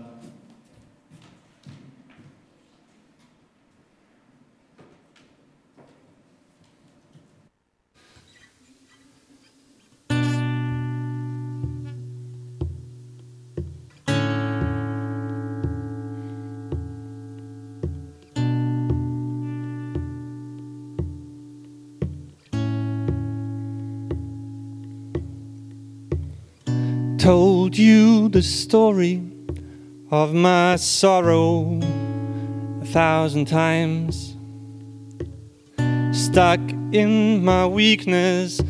Told 27.28 27.78
you 27.78 28.30
the 28.30 28.42
story 28.42 29.22
of 30.12 30.34
my 30.34 30.78
sorrow 30.78 31.78
a 32.82 32.86
thousand 32.86 33.44
times. 33.44 34.38
Stuck 36.14 36.62
in 36.94 37.44
my 37.44 37.68
weakness 37.68 38.62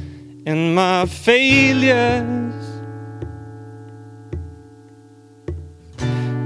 and 0.47 0.73
my 0.73 1.05
failures. 1.05 2.65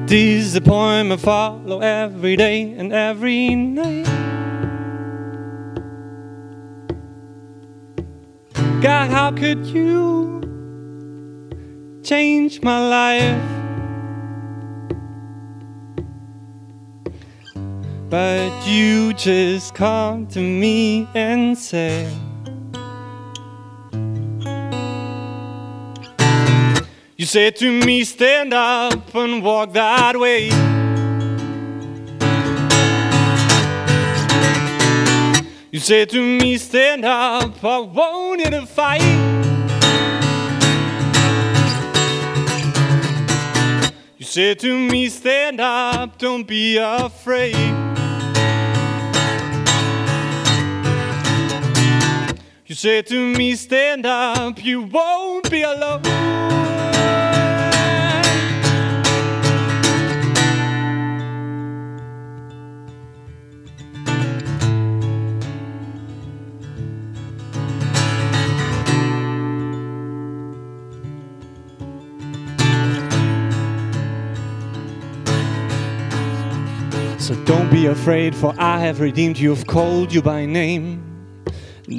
Disappointment 0.05 1.21
follow 1.21 1.79
every 1.79 2.35
day 2.35 2.73
and 2.73 2.91
every 2.91 3.55
night. 3.55 4.03
God, 8.81 9.09
how 9.09 9.31
could 9.31 9.65
you? 9.67 10.50
Change 12.03 12.61
my 12.61 12.87
life. 12.87 13.41
But 18.09 18.67
you 18.67 19.13
just 19.13 19.73
come 19.73 20.27
to 20.27 20.39
me 20.39 21.07
and 21.13 21.57
say, 21.57 22.11
You 27.17 27.27
say 27.27 27.51
to 27.51 27.71
me, 27.85 28.03
stand 28.03 28.51
up 28.51 29.13
and 29.13 29.43
walk 29.43 29.73
that 29.73 30.19
way. 30.19 30.47
You 35.71 35.79
say 35.79 36.05
to 36.05 36.19
me, 36.19 36.57
stand 36.57 37.05
up, 37.05 37.63
I 37.63 37.79
want 37.79 38.41
you 38.41 38.49
to 38.49 38.65
fight. 38.65 39.40
Say 44.31 44.55
to 44.55 44.79
me, 44.79 45.09
stand 45.09 45.59
up, 45.59 46.17
don't 46.17 46.47
be 46.47 46.77
afraid. 46.77 47.53
You 52.65 52.75
say 52.75 53.01
to 53.01 53.35
me, 53.35 53.55
stand 53.55 54.05
up, 54.05 54.63
you 54.63 54.83
won't 54.83 55.51
be 55.51 55.63
alone. 55.63 56.01
So 77.21 77.35
don't 77.45 77.69
be 77.69 77.85
afraid, 77.85 78.35
for 78.35 78.55
I 78.57 78.79
have 78.79 78.99
redeemed 78.99 79.37
you, 79.37 79.51
have 79.51 79.67
called 79.67 80.11
you 80.11 80.23
by 80.23 80.47
name. 80.47 81.45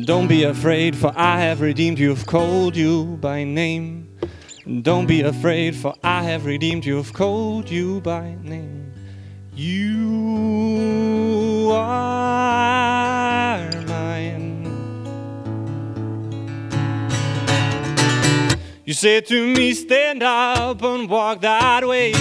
Don't 0.04 0.26
be 0.26 0.42
afraid, 0.42 0.96
for 0.96 1.12
I 1.14 1.38
have 1.38 1.60
redeemed 1.60 2.00
you, 2.00 2.08
have 2.08 2.26
called 2.26 2.74
you 2.74 3.18
by 3.20 3.44
name. 3.44 4.18
Don't 4.82 5.06
be 5.06 5.20
afraid, 5.20 5.76
for 5.76 5.94
I 6.02 6.24
have 6.24 6.44
redeemed 6.44 6.84
you, 6.84 6.96
have 6.96 7.12
called 7.12 7.70
you 7.70 8.00
by 8.00 8.34
name. 8.42 8.92
You 9.54 10.10
are 11.72 13.70
mine. 13.86 14.64
You 18.84 18.92
said 18.92 19.26
to 19.26 19.46
me, 19.54 19.72
Stand 19.74 20.24
up 20.24 20.82
and 20.82 21.08
walk 21.08 21.42
that 21.42 21.86
way. 21.86 22.12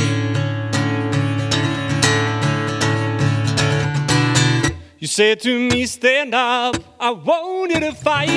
You 5.02 5.08
said 5.08 5.40
to 5.40 5.58
me, 5.58 5.88
Stand 5.88 6.36
up, 6.36 6.76
I 7.00 7.10
want 7.10 7.72
you 7.72 7.80
to 7.80 7.92
fight. 7.92 8.30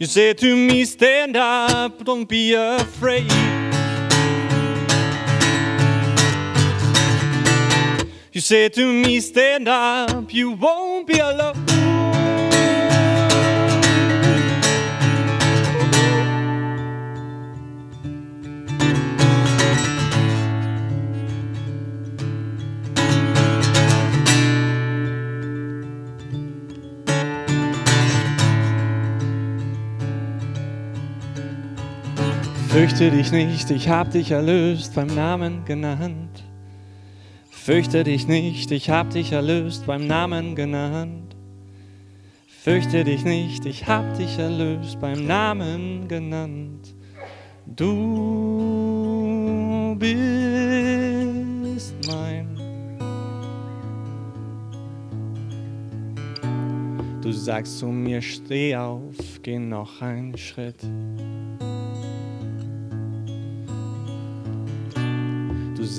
You 0.00 0.06
said 0.06 0.38
to 0.38 0.56
me, 0.56 0.84
Stand 0.84 1.36
up, 1.36 2.04
don't 2.04 2.28
be 2.28 2.54
afraid. 2.54 3.30
You 8.32 8.40
said 8.40 8.72
to 8.72 8.92
me, 8.92 9.20
Stand 9.20 9.68
up, 9.68 10.34
you 10.34 10.50
won't 10.50 11.06
be 11.06 11.20
alone. 11.20 11.69
Fürchte 32.70 33.10
dich 33.10 33.32
nicht, 33.32 33.68
ich 33.72 33.88
hab 33.88 34.12
dich 34.12 34.30
erlöst, 34.30 34.94
beim 34.94 35.08
Namen 35.08 35.64
genannt. 35.64 36.44
Fürchte 37.50 38.04
dich 38.04 38.28
nicht, 38.28 38.70
ich 38.70 38.88
hab 38.90 39.10
dich 39.10 39.32
erlöst, 39.32 39.86
beim 39.86 40.06
Namen 40.06 40.54
genannt. 40.54 41.34
Fürchte 42.46 43.02
dich 43.02 43.24
nicht, 43.24 43.66
ich 43.66 43.88
hab 43.88 44.16
dich 44.16 44.38
erlöst, 44.38 45.00
beim 45.00 45.26
Namen 45.26 46.06
genannt. 46.06 46.94
Du 47.66 48.76
bist 49.98 51.96
mein. 52.06 52.56
Du 57.20 57.32
sagst 57.32 57.80
zu 57.80 57.88
mir, 57.88 58.22
steh 58.22 58.76
auf, 58.76 59.16
geh 59.42 59.58
noch 59.58 60.00
einen 60.00 60.38
Schritt. 60.38 60.86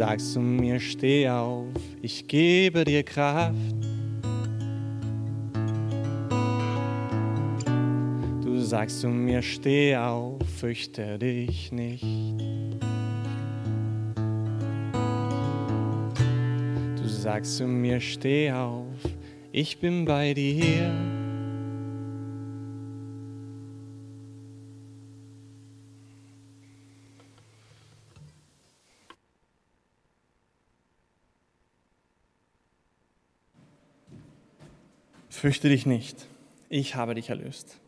Sagst 0.01 0.33
zu 0.33 0.39
mir, 0.39 0.79
steh 0.79 1.29
auf, 1.29 1.67
ich 2.01 2.27
gebe 2.27 2.83
dir 2.83 3.03
Kraft. 3.03 3.53
Du 8.43 8.59
sagst 8.59 9.01
zu 9.01 9.09
mir, 9.09 9.43
steh 9.43 9.95
auf, 9.95 10.41
fürchte 10.57 11.19
dich 11.19 11.71
nicht. 11.71 12.03
Du 16.95 17.07
sagst 17.07 17.57
zu 17.57 17.67
mir, 17.67 18.01
steh 18.01 18.51
auf, 18.51 18.87
ich 19.51 19.77
bin 19.77 20.05
bei 20.05 20.33
dir. 20.33 21.10
Fürchte 35.41 35.69
dich 35.69 35.87
nicht, 35.87 36.27
ich 36.69 36.93
habe 36.93 37.15
dich 37.15 37.31
erlöst. 37.31 37.79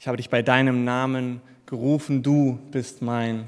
Ich 0.00 0.08
habe 0.08 0.16
dich 0.16 0.30
bei 0.30 0.42
deinem 0.42 0.82
Namen 0.82 1.40
gerufen, 1.64 2.24
du 2.24 2.58
bist 2.72 3.02
mein. 3.02 3.46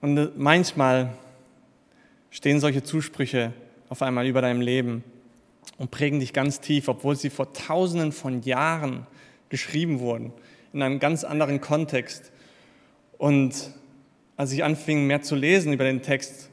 Und 0.00 0.38
manchmal 0.38 1.12
stehen 2.30 2.60
solche 2.60 2.82
Zusprüche 2.82 3.52
auf 3.90 4.00
einmal 4.00 4.26
über 4.26 4.40
deinem 4.40 4.62
Leben 4.62 5.04
und 5.76 5.90
prägen 5.90 6.18
dich 6.18 6.32
ganz 6.32 6.60
tief, 6.60 6.88
obwohl 6.88 7.14
sie 7.14 7.28
vor 7.28 7.52
tausenden 7.52 8.10
von 8.10 8.40
Jahren 8.40 9.06
geschrieben 9.50 10.00
wurden, 10.00 10.32
in 10.72 10.80
einem 10.80 10.98
ganz 10.98 11.24
anderen 11.24 11.60
Kontext. 11.60 12.32
Und 13.18 13.54
als 14.38 14.50
ich 14.50 14.64
anfing, 14.64 15.06
mehr 15.06 15.20
zu 15.20 15.34
lesen 15.34 15.74
über 15.74 15.84
den 15.84 16.00
Text, 16.00 16.48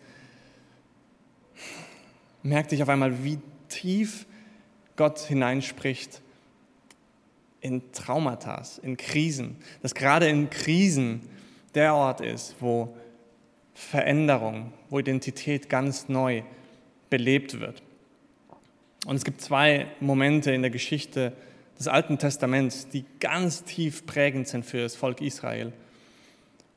merkte 2.50 2.76
ich 2.76 2.84
auf 2.84 2.90
einmal, 2.90 3.24
wie 3.24 3.40
tief 3.70 4.26
Gott 4.96 5.20
hineinspricht 5.20 6.22
in 7.62 7.92
Traumata, 7.92 8.62
in 8.82 8.98
Krisen. 8.98 9.58
Dass 9.82 9.96
gerade 9.96 10.28
in 10.28 10.50
Krisen 10.50 11.22
der 11.76 11.94
Ort 11.94 12.22
ist, 12.22 12.56
wo 12.60 12.96
Veränderung, 13.74 14.74
wo 14.90 15.00
Identität 15.00 15.70
ganz 15.70 16.10
neu 16.10 16.44
belebt 17.10 17.60
wird. 17.60 17.82
Und 19.06 19.16
es 19.16 19.24
gibt 19.24 19.42
zwei 19.42 19.88
Momente 20.00 20.52
in 20.52 20.62
der 20.62 20.72
Geschichte 20.72 21.34
des 21.78 21.88
Alten 21.88 22.18
Testaments, 22.18 22.90
die 22.90 23.06
ganz 23.20 23.64
tief 23.64 24.06
prägend 24.06 24.48
sind 24.48 24.66
für 24.66 24.82
das 24.82 24.96
Volk 24.96 25.22
Israel 25.22 25.72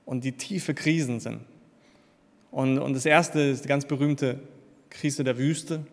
und 0.05 0.23
die 0.23 0.33
tiefe 0.33 0.75
Krisen 0.75 1.19
sind. 1.19 1.41
Und, 2.53 2.79
und 2.79 2.95
das 2.95 3.07
erste 3.07 3.41
ist 3.41 3.65
die 3.65 3.69
ganz 3.69 3.87
berühmte 3.87 4.39
Krise 4.93 5.25
der 5.25 5.39
Wüste, 5.39 5.85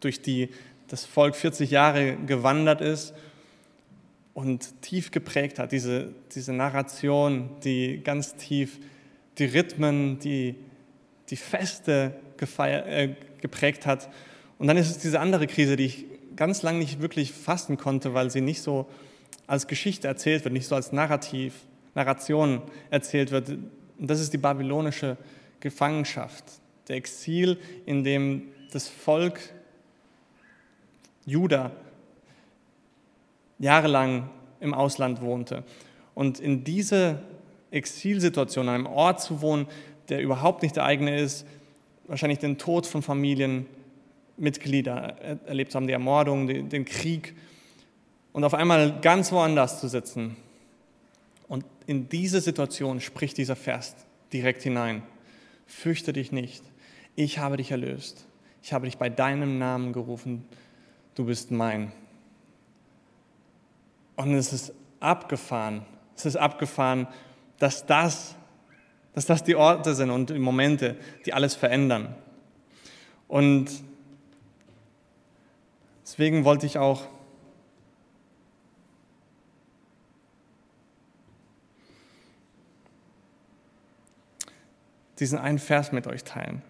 durch 0.00 0.22
die 0.22 0.48
das 0.88 1.04
Volk 1.04 1.36
40 1.36 1.70
Jahre 1.70 2.16
gewandert 2.16 2.80
ist 2.80 3.14
und 4.34 4.82
tief 4.82 5.10
geprägt 5.10 5.58
hat, 5.58 5.72
diese, 5.72 6.14
diese 6.34 6.52
Narration, 6.52 7.50
die 7.62 8.00
ganz 8.02 8.34
tief 8.36 8.78
die 9.38 9.44
Rhythmen, 9.44 10.18
die, 10.18 10.56
die 11.28 11.36
Feste 11.36 12.14
gefeiert, 12.36 12.86
äh, 12.86 13.14
geprägt 13.40 13.86
hat. 13.86 14.08
Und 14.58 14.66
dann 14.66 14.76
ist 14.76 14.90
es 14.90 14.98
diese 14.98 15.20
andere 15.20 15.46
Krise, 15.46 15.76
die 15.76 15.86
ich 15.86 16.06
ganz 16.36 16.62
lange 16.62 16.78
nicht 16.78 17.00
wirklich 17.00 17.32
fassen 17.32 17.76
konnte, 17.76 18.14
weil 18.14 18.30
sie 18.30 18.40
nicht 18.40 18.62
so 18.62 18.88
als 19.46 19.66
Geschichte 19.66 20.08
erzählt 20.08 20.44
wird, 20.44 20.54
nicht 20.54 20.66
so 20.66 20.74
als 20.74 20.92
Narrativ, 20.92 21.54
Narration 21.94 22.62
erzählt 22.90 23.30
wird. 23.30 23.50
Und 23.50 24.10
das 24.10 24.20
ist 24.20 24.32
die 24.32 24.38
babylonische 24.38 25.16
Gefangenschaft, 25.60 26.44
der 26.88 26.96
Exil, 26.96 27.58
in 27.86 28.04
dem 28.04 28.48
das 28.72 28.88
Volk 28.88 29.40
Juda 31.26 31.72
jahrelang 33.58 34.30
im 34.60 34.72
Ausland 34.74 35.20
wohnte. 35.20 35.64
Und 36.14 36.40
in 36.40 36.64
diese 36.64 37.20
Exilsituation, 37.70 38.68
an 38.68 38.74
einem 38.74 38.86
Ort 38.86 39.22
zu 39.22 39.42
wohnen, 39.42 39.66
der 40.08 40.20
überhaupt 40.20 40.62
nicht 40.62 40.74
der 40.76 40.84
eigene 40.84 41.20
ist, 41.20 41.46
wahrscheinlich 42.06 42.40
den 42.40 42.58
Tod 42.58 42.86
von 42.86 43.02
Familienmitgliedern 43.02 45.38
erlebt 45.46 45.74
haben, 45.74 45.86
die 45.86 45.92
Ermordung, 45.92 46.68
den 46.68 46.84
Krieg 46.84 47.34
und 48.32 48.44
auf 48.44 48.54
einmal 48.54 49.00
ganz 49.00 49.32
woanders 49.32 49.80
zu 49.80 49.88
sitzen. 49.88 50.36
Und 51.48 51.64
in 51.86 52.08
diese 52.08 52.40
Situation 52.40 53.00
spricht 53.00 53.36
dieser 53.38 53.56
Vers 53.56 53.96
direkt 54.32 54.62
hinein. 54.62 55.02
Fürchte 55.66 56.12
dich 56.12 56.30
nicht, 56.32 56.62
ich 57.24 57.38
habe 57.38 57.58
dich 57.58 57.70
erlöst. 57.70 58.26
Ich 58.62 58.72
habe 58.72 58.86
dich 58.86 58.96
bei 58.96 59.10
deinem 59.10 59.58
Namen 59.58 59.92
gerufen. 59.92 60.46
Du 61.14 61.26
bist 61.26 61.50
mein. 61.50 61.92
Und 64.16 64.34
es 64.34 64.52
ist 64.52 64.72
abgefahren. 65.00 65.84
Es 66.16 66.24
ist 66.24 66.36
abgefahren, 66.36 67.06
dass 67.58 67.84
das, 67.84 68.36
dass 69.12 69.26
das 69.26 69.44
die 69.44 69.54
Orte 69.54 69.94
sind 69.94 70.10
und 70.10 70.30
die 70.30 70.38
Momente, 70.38 70.96
die 71.26 71.34
alles 71.34 71.54
verändern. 71.54 72.14
Und 73.28 73.70
deswegen 76.02 76.44
wollte 76.44 76.64
ich 76.64 76.78
auch 76.78 77.06
diesen 85.18 85.38
einen 85.38 85.58
Vers 85.58 85.92
mit 85.92 86.06
euch 86.06 86.24
teilen. 86.24 86.62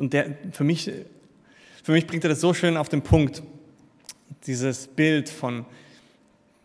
Und 0.00 0.14
der, 0.14 0.34
für, 0.52 0.64
mich, 0.64 0.90
für 1.82 1.92
mich 1.92 2.06
bringt 2.06 2.24
er 2.24 2.30
das 2.30 2.40
so 2.40 2.54
schön 2.54 2.78
auf 2.78 2.88
den 2.88 3.02
Punkt, 3.02 3.42
dieses 4.46 4.86
Bild 4.88 5.28
von 5.28 5.66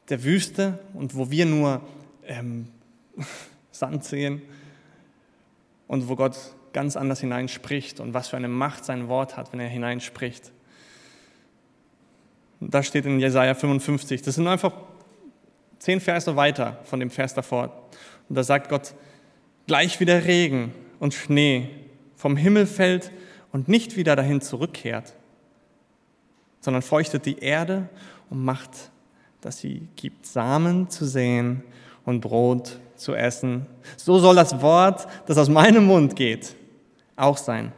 der 0.08 0.24
Wüste 0.24 0.80
und 0.94 1.16
wo 1.16 1.30
wir 1.30 1.46
nur 1.46 1.82
ähm, 2.26 2.70
Sand 3.72 4.06
sehen 4.06 4.42
und 5.88 6.08
wo 6.08 6.16
Gott 6.16 6.38
ganz 6.72 6.96
anders 6.96 7.20
hineinspricht 7.20 8.00
und 8.00 8.14
was 8.14 8.30
für 8.30 8.38
eine 8.38 8.48
Macht 8.48 8.86
sein 8.86 9.10
Wort 9.10 9.36
hat, 9.36 9.52
wenn 9.52 9.60
er 9.60 9.68
hineinspricht. 9.68 10.54
Da 12.62 12.84
steht 12.84 13.06
in 13.06 13.20
Jesaja 13.20 13.54
55, 13.54 14.22
das 14.22 14.36
sind 14.36 14.48
einfach 14.48 14.72
zehn 15.80 16.00
Verse 16.00 16.34
weiter 16.38 16.80
von 16.86 17.02
dem 17.02 17.10
Vers 17.10 17.34
davor. 17.34 17.90
Und 18.30 18.36
da 18.36 18.44
sagt 18.44 18.70
Gott, 18.70 18.96
gleich 19.68 20.00
wie 20.00 20.06
der 20.06 20.24
Regen 20.24 20.74
und 21.00 21.14
Schnee 21.14 21.68
vom 22.16 22.38
Himmel 22.38 22.66
fällt 22.66 23.12
und 23.56 23.70
nicht 23.70 23.96
wieder 23.96 24.18
dahin 24.18 24.42
zurückkehrt, 24.42 25.14
sondern 26.60 26.82
feuchtet 26.82 27.26
die 27.26 27.40
Erde 27.40 27.88
und 28.30 28.44
macht, 28.44 28.92
dass 29.40 29.60
sie 29.60 29.88
gibt 29.96 30.26
Samen 30.26 30.90
zu 30.90 31.06
sehen 31.06 31.64
und 32.04 32.20
Brot 32.20 32.82
zu 32.98 33.16
essen. 33.16 33.66
So 33.96 34.20
soll 34.20 34.36
das 34.36 34.62
Wort, 34.62 35.08
das 35.26 35.38
aus 35.38 35.48
meinem 35.48 35.86
Mund 35.86 36.18
geht, 36.18 36.54
auch 37.16 37.38
sein. 37.38 37.72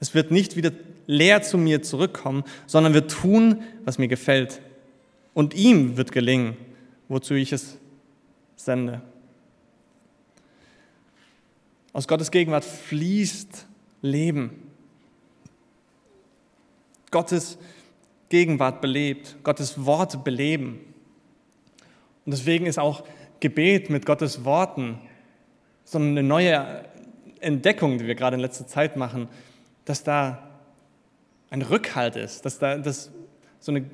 Es 0.00 0.14
wird 0.14 0.32
nicht 0.32 0.56
wieder 0.56 0.72
leer 1.06 1.42
zu 1.42 1.58
mir 1.58 1.82
zurückkommen, 1.84 2.42
sondern 2.66 2.92
wird 2.92 3.12
tun, 3.12 3.62
was 3.84 3.98
mir 3.98 4.08
gefällt. 4.08 4.60
Und 5.32 5.54
ihm 5.54 5.96
wird 5.96 6.10
gelingen, 6.10 6.56
wozu 7.06 7.34
ich 7.34 7.52
es 7.52 7.78
sende. 8.56 9.00
Aus 11.92 12.08
Gottes 12.08 12.32
Gegenwart 12.32 12.64
fließt 12.64 13.68
Leben. 14.06 14.70
Gottes 17.10 17.58
Gegenwart 18.28 18.80
belebt, 18.80 19.36
Gottes 19.42 19.84
Worte 19.84 20.18
beleben. 20.18 20.80
Und 22.24 22.32
deswegen 22.32 22.66
ist 22.66 22.78
auch 22.78 23.04
Gebet 23.40 23.90
mit 23.90 24.06
Gottes 24.06 24.44
Worten 24.44 24.98
so 25.84 25.98
eine 25.98 26.22
neue 26.22 26.84
Entdeckung, 27.40 27.98
die 27.98 28.06
wir 28.06 28.14
gerade 28.14 28.34
in 28.34 28.40
letzter 28.40 28.66
Zeit 28.66 28.96
machen, 28.96 29.28
dass 29.84 30.02
da 30.02 30.42
ein 31.50 31.62
Rückhalt 31.62 32.16
ist, 32.16 32.44
dass 32.44 32.58
da 32.58 32.76
das 32.76 33.12
so 33.60 33.72
eine 33.72 33.84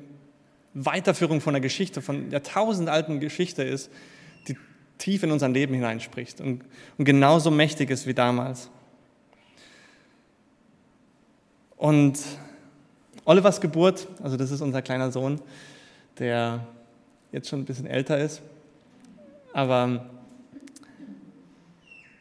Weiterführung 0.73 1.39
von 1.39 1.53
der 1.53 1.61
Geschichte, 1.61 2.01
von 2.01 2.31
der 2.31 2.41
tausendalten 2.41 3.19
Geschichte 3.19 3.63
ist, 3.63 3.91
die 4.47 4.57
tief 4.97 5.21
in 5.21 5.31
unser 5.31 5.49
Leben 5.49 5.75
hineinspricht 5.75 6.41
und, 6.41 6.63
und 6.97 7.05
genauso 7.05 7.51
mächtig 7.51 7.91
ist 7.91 8.07
wie 8.07 8.13
damals. 8.13 8.71
Und 11.83 12.17
Olivers 13.25 13.59
Geburt, 13.59 14.07
also 14.23 14.37
das 14.37 14.51
ist 14.51 14.61
unser 14.61 14.81
kleiner 14.81 15.11
Sohn, 15.11 15.41
der 16.17 16.65
jetzt 17.33 17.49
schon 17.49 17.59
ein 17.59 17.65
bisschen 17.65 17.87
älter 17.87 18.17
ist, 18.19 18.41
aber 19.51 20.05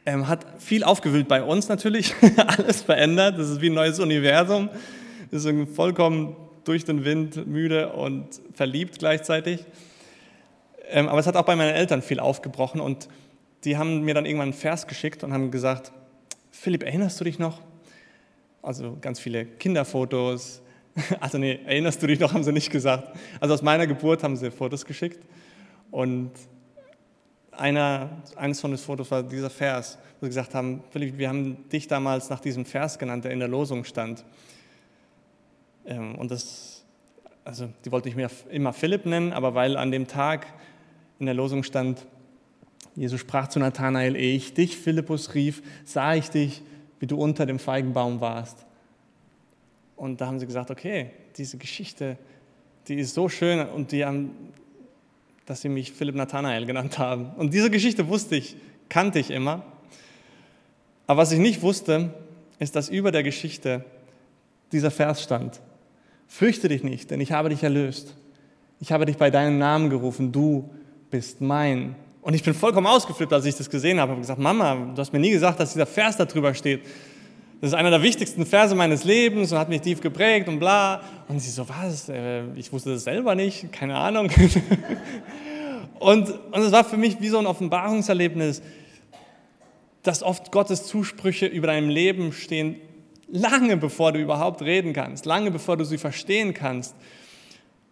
ähm, 0.04 0.26
hat 0.26 0.44
viel 0.60 0.82
aufgewühlt 0.82 1.28
bei 1.28 1.44
uns 1.44 1.68
natürlich, 1.68 2.12
alles 2.38 2.82
verändert, 2.82 3.38
das 3.38 3.50
ist 3.50 3.60
wie 3.60 3.70
ein 3.70 3.74
neues 3.74 4.00
Universum, 4.00 4.68
sind 5.30 5.68
vollkommen 5.68 6.34
durch 6.64 6.84
den 6.84 7.04
Wind 7.04 7.46
müde 7.46 7.92
und 7.92 8.26
verliebt 8.54 8.98
gleichzeitig. 8.98 9.64
Ähm, 10.88 11.08
aber 11.08 11.20
es 11.20 11.28
hat 11.28 11.36
auch 11.36 11.44
bei 11.44 11.54
meinen 11.54 11.72
Eltern 11.76 12.02
viel 12.02 12.18
aufgebrochen 12.18 12.80
und 12.80 13.08
die 13.62 13.76
haben 13.76 14.02
mir 14.02 14.14
dann 14.14 14.26
irgendwann 14.26 14.48
einen 14.48 14.54
Vers 14.54 14.88
geschickt 14.88 15.22
und 15.22 15.32
haben 15.32 15.52
gesagt, 15.52 15.92
Philipp, 16.50 16.82
erinnerst 16.82 17.20
du 17.20 17.22
dich 17.22 17.38
noch? 17.38 17.60
Also 18.62 18.96
ganz 19.00 19.18
viele 19.18 19.44
Kinderfotos, 19.44 20.62
also 21.20 21.38
nee, 21.38 21.58
erinnerst 21.64 22.02
du 22.02 22.06
dich 22.06 22.20
noch, 22.20 22.32
haben 22.32 22.44
sie 22.44 22.52
nicht 22.52 22.70
gesagt. 22.70 23.16
Also 23.40 23.54
aus 23.54 23.62
meiner 23.62 23.86
Geburt 23.86 24.22
haben 24.22 24.36
sie 24.36 24.50
Fotos 24.50 24.84
geschickt 24.84 25.20
und 25.90 26.30
einer, 27.50 28.22
eines 28.36 28.60
von 28.60 28.70
den 28.70 28.78
Fotos 28.78 29.10
war 29.10 29.22
dieser 29.22 29.50
Vers, 29.50 29.98
wo 30.20 30.26
sie 30.26 30.30
gesagt 30.30 30.54
haben, 30.54 30.82
Philipp, 30.90 31.18
wir 31.18 31.28
haben 31.28 31.68
dich 31.68 31.86
damals 31.86 32.30
nach 32.30 32.40
diesem 32.40 32.64
Vers 32.64 32.98
genannt, 32.98 33.24
der 33.24 33.32
in 33.32 33.40
der 33.40 33.48
Losung 33.48 33.84
stand. 33.84 34.24
Ähm, 35.84 36.14
und 36.14 36.30
das, 36.30 36.84
also 37.44 37.68
die 37.84 37.92
wollte 37.92 38.08
ich 38.08 38.16
mir 38.16 38.30
immer 38.50 38.72
Philipp 38.72 39.04
nennen, 39.04 39.32
aber 39.32 39.54
weil 39.54 39.76
an 39.76 39.90
dem 39.90 40.06
Tag 40.06 40.46
in 41.18 41.26
der 41.26 41.34
Losung 41.34 41.62
stand, 41.62 42.06
Jesus 42.94 43.20
sprach 43.20 43.48
zu 43.48 43.58
Nathanael, 43.58 44.16
ehe 44.16 44.36
ich 44.36 44.54
dich, 44.54 44.76
Philippus, 44.76 45.34
rief, 45.34 45.62
sah 45.84 46.14
ich 46.14 46.30
dich, 46.30 46.62
wie 47.02 47.08
du 47.08 47.16
unter 47.16 47.46
dem 47.46 47.58
Feigenbaum 47.58 48.20
warst. 48.20 48.64
Und 49.96 50.20
da 50.20 50.28
haben 50.28 50.38
sie 50.38 50.46
gesagt, 50.46 50.70
okay, 50.70 51.10
diese 51.36 51.58
Geschichte, 51.58 52.16
die 52.86 52.94
ist 52.94 53.14
so 53.14 53.28
schön 53.28 53.58
und 53.58 53.90
die 53.90 54.04
haben, 54.04 54.30
dass 55.44 55.62
sie 55.62 55.68
mich 55.68 55.90
Philipp 55.90 56.14
Nathanael 56.14 56.64
genannt 56.64 56.98
haben. 56.98 57.32
Und 57.36 57.54
diese 57.54 57.70
Geschichte 57.70 58.06
wusste 58.06 58.36
ich, 58.36 58.54
kannte 58.88 59.18
ich 59.18 59.32
immer. 59.32 59.64
Aber 61.08 61.22
was 61.22 61.32
ich 61.32 61.40
nicht 61.40 61.60
wusste, 61.60 62.14
ist, 62.60 62.76
dass 62.76 62.88
über 62.88 63.10
der 63.10 63.24
Geschichte 63.24 63.84
dieser 64.70 64.92
Vers 64.92 65.24
stand. 65.24 65.60
Fürchte 66.28 66.68
dich 66.68 66.84
nicht, 66.84 67.10
denn 67.10 67.20
ich 67.20 67.32
habe 67.32 67.48
dich 67.48 67.64
erlöst. 67.64 68.14
Ich 68.78 68.92
habe 68.92 69.06
dich 69.06 69.16
bei 69.16 69.32
deinem 69.32 69.58
Namen 69.58 69.90
gerufen, 69.90 70.30
du 70.30 70.70
bist 71.10 71.40
mein. 71.40 71.96
Und 72.22 72.34
ich 72.34 72.42
bin 72.42 72.54
vollkommen 72.54 72.86
ausgeflippt, 72.86 73.32
als 73.32 73.44
ich 73.44 73.56
das 73.56 73.68
gesehen 73.68 74.00
habe. 74.00 74.12
Ich 74.12 74.14
habe 74.14 74.20
gesagt, 74.20 74.40
Mama, 74.40 74.74
du 74.94 74.96
hast 74.96 75.12
mir 75.12 75.18
nie 75.18 75.30
gesagt, 75.30 75.60
dass 75.60 75.72
dieser 75.72 75.86
Vers 75.86 76.16
da 76.16 76.24
drüber 76.24 76.54
steht. 76.54 76.82
Das 77.60 77.70
ist 77.70 77.74
einer 77.74 77.90
der 77.90 78.02
wichtigsten 78.02 78.46
Verse 78.46 78.74
meines 78.74 79.04
Lebens 79.04 79.52
und 79.52 79.58
hat 79.58 79.68
mich 79.68 79.82
tief 79.82 80.00
geprägt 80.00 80.48
und 80.48 80.58
bla. 80.58 81.02
Und 81.28 81.40
sie 81.40 81.50
so, 81.50 81.68
was? 81.68 82.08
Äh, 82.08 82.44
ich 82.54 82.72
wusste 82.72 82.90
das 82.90 83.04
selber 83.04 83.34
nicht, 83.34 83.72
keine 83.72 83.96
Ahnung. 83.96 84.30
Und, 86.02 86.30
und 86.50 86.60
es 86.60 86.72
war 86.72 86.82
für 86.82 86.96
mich 86.96 87.20
wie 87.20 87.28
so 87.28 87.38
ein 87.38 87.46
Offenbarungserlebnis, 87.46 88.60
dass 90.02 90.24
oft 90.24 90.50
Gottes 90.50 90.84
Zusprüche 90.84 91.46
über 91.46 91.68
deinem 91.68 91.88
Leben 91.90 92.32
stehen, 92.32 92.80
lange 93.28 93.76
bevor 93.76 94.10
du 94.10 94.18
überhaupt 94.18 94.62
reden 94.62 94.94
kannst, 94.94 95.26
lange 95.26 95.52
bevor 95.52 95.76
du 95.76 95.84
sie 95.84 95.98
verstehen 95.98 96.54
kannst. 96.54 96.96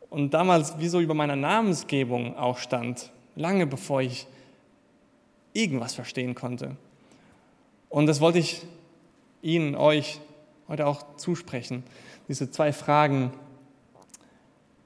Und 0.09 0.35
damals 0.35 0.81
wie 0.81 0.89
so 0.89 0.99
über 0.99 1.15
meiner 1.15 1.37
Namensgebung 1.37 2.37
auch 2.37 2.59
stand, 2.59 3.13
lange 3.37 3.67
bevor 3.67 4.03
ich 4.03 4.27
irgendwas 5.53 5.95
verstehen 5.95 6.35
konnte. 6.35 6.77
Und 7.89 8.07
das 8.07 8.21
wollte 8.21 8.39
ich 8.39 8.67
Ihnen, 9.43 9.75
euch 9.75 10.21
heute 10.69 10.87
auch 10.87 11.17
zusprechen. 11.17 11.83
Diese 12.29 12.51
zwei 12.51 12.73
Fragen. 12.73 13.33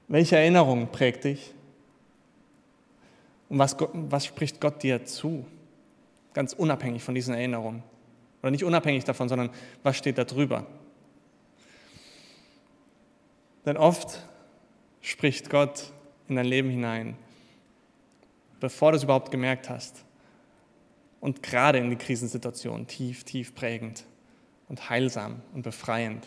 Welche 0.07 0.37
Erinnerung 0.37 0.91
prägt 0.91 1.23
dich? 1.23 1.53
Und 3.49 3.59
was, 3.59 3.75
was 3.93 4.25
spricht 4.25 4.59
Gott 4.59 4.83
dir 4.83 5.05
zu? 5.05 5.45
Ganz 6.33 6.53
unabhängig 6.53 7.03
von 7.03 7.15
diesen 7.15 7.33
Erinnerungen. 7.33 7.83
Oder 8.41 8.51
nicht 8.51 8.63
unabhängig 8.63 9.03
davon, 9.03 9.29
sondern 9.29 9.49
was 9.83 9.97
steht 9.97 10.17
da 10.17 10.23
drüber? 10.23 10.65
Denn 13.65 13.77
oft 13.77 14.21
spricht 15.01 15.49
Gott 15.49 15.91
in 16.27 16.35
dein 16.35 16.45
Leben 16.45 16.69
hinein, 16.69 17.15
bevor 18.65 18.91
du 18.91 18.97
es 18.97 19.03
überhaupt 19.03 19.29
gemerkt 19.29 19.69
hast. 19.69 20.03
Und 21.19 21.43
gerade 21.43 21.77
in 21.77 21.91
die 21.91 21.97
Krisensituation 21.97 22.87
tief, 22.87 23.23
tief 23.23 23.53
prägend 23.53 24.05
und 24.69 24.89
heilsam 24.89 25.43
und 25.53 25.61
befreiend. 25.61 26.25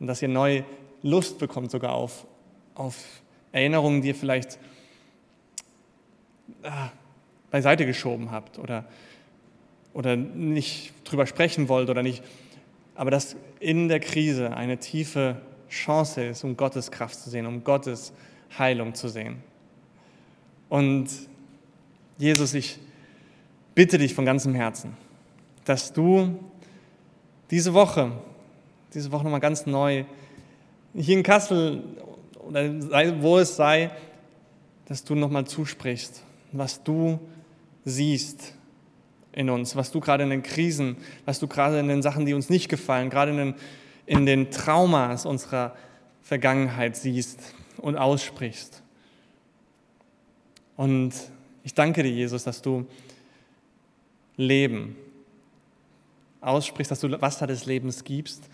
Und 0.00 0.06
dass 0.06 0.22
ihr 0.22 0.28
neue 0.28 0.64
Lust 1.02 1.38
bekommt 1.38 1.70
sogar 1.70 1.92
auf, 1.92 2.26
auf 2.74 2.96
Erinnerungen, 3.52 4.00
die 4.00 4.08
ihr 4.08 4.14
vielleicht 4.14 4.58
ah, 6.62 6.88
beiseite 7.50 7.84
geschoben 7.84 8.30
habt 8.30 8.58
oder, 8.58 8.86
oder 9.92 10.16
nicht 10.16 10.94
drüber 11.04 11.26
sprechen 11.26 11.68
wollt 11.68 11.90
oder 11.90 12.02
nicht. 12.02 12.24
Aber 12.94 13.10
dass 13.10 13.36
in 13.60 13.88
der 13.88 14.00
Krise 14.00 14.56
eine 14.56 14.78
tiefe 14.78 15.42
Chance 15.68 16.24
ist, 16.24 16.42
um 16.42 16.56
Gottes 16.56 16.90
Kraft 16.90 17.20
zu 17.20 17.28
sehen, 17.28 17.44
um 17.44 17.64
Gottes 17.64 18.14
Heilung 18.58 18.94
zu 18.94 19.08
sehen. 19.08 19.42
Und 20.68 21.08
Jesus, 22.18 22.54
ich 22.54 22.78
bitte 23.74 23.98
dich 23.98 24.14
von 24.14 24.24
ganzem 24.24 24.54
Herzen, 24.54 24.96
dass 25.64 25.92
du 25.92 26.38
diese 27.50 27.74
Woche, 27.74 28.12
diese 28.92 29.10
Woche 29.12 29.24
nochmal 29.24 29.40
ganz 29.40 29.66
neu, 29.66 30.04
hier 30.94 31.16
in 31.16 31.22
Kassel 31.22 31.82
oder 32.38 33.22
wo 33.22 33.38
es 33.38 33.56
sei, 33.56 33.90
dass 34.86 35.04
du 35.04 35.14
nochmal 35.14 35.46
zusprichst, 35.46 36.22
was 36.52 36.82
du 36.82 37.18
siehst 37.84 38.54
in 39.32 39.50
uns, 39.50 39.74
was 39.74 39.90
du 39.90 40.00
gerade 40.00 40.22
in 40.22 40.30
den 40.30 40.42
Krisen, 40.42 40.96
was 41.24 41.40
du 41.40 41.48
gerade 41.48 41.80
in 41.80 41.88
den 41.88 42.02
Sachen, 42.02 42.26
die 42.26 42.34
uns 42.34 42.50
nicht 42.50 42.68
gefallen, 42.68 43.10
gerade 43.10 43.32
in 43.32 43.36
den, 43.36 43.54
in 44.06 44.26
den 44.26 44.50
Traumas 44.50 45.26
unserer 45.26 45.74
Vergangenheit 46.22 46.96
siehst 46.96 47.40
und 47.78 47.96
aussprichst. 47.96 48.83
Und 50.76 51.14
ich 51.62 51.74
danke 51.74 52.02
dir, 52.02 52.10
Jesus, 52.10 52.44
dass 52.44 52.62
du 52.62 52.86
Leben 54.36 54.96
aussprichst, 56.40 56.90
dass 56.90 57.00
du 57.00 57.20
Wasser 57.20 57.46
des 57.46 57.66
Lebens 57.66 58.04
gibst 58.04 58.48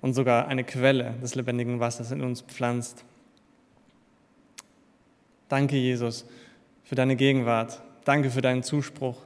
und 0.00 0.14
sogar 0.14 0.48
eine 0.48 0.64
Quelle 0.64 1.14
des 1.22 1.34
lebendigen 1.34 1.80
Wassers 1.80 2.10
in 2.10 2.22
uns 2.22 2.42
pflanzt. 2.42 3.04
Danke, 5.48 5.76
Jesus, 5.76 6.26
für 6.82 6.94
deine 6.94 7.14
Gegenwart. 7.14 7.82
Danke 8.04 8.30
für 8.30 8.40
deinen 8.40 8.62
Zuspruch. 8.62 9.18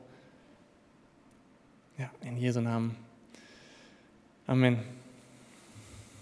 Ja, 1.99 2.11
in 2.22 2.37
Jesu 2.37 2.61
Namen. 2.61 2.97
Amen. 4.47 5.05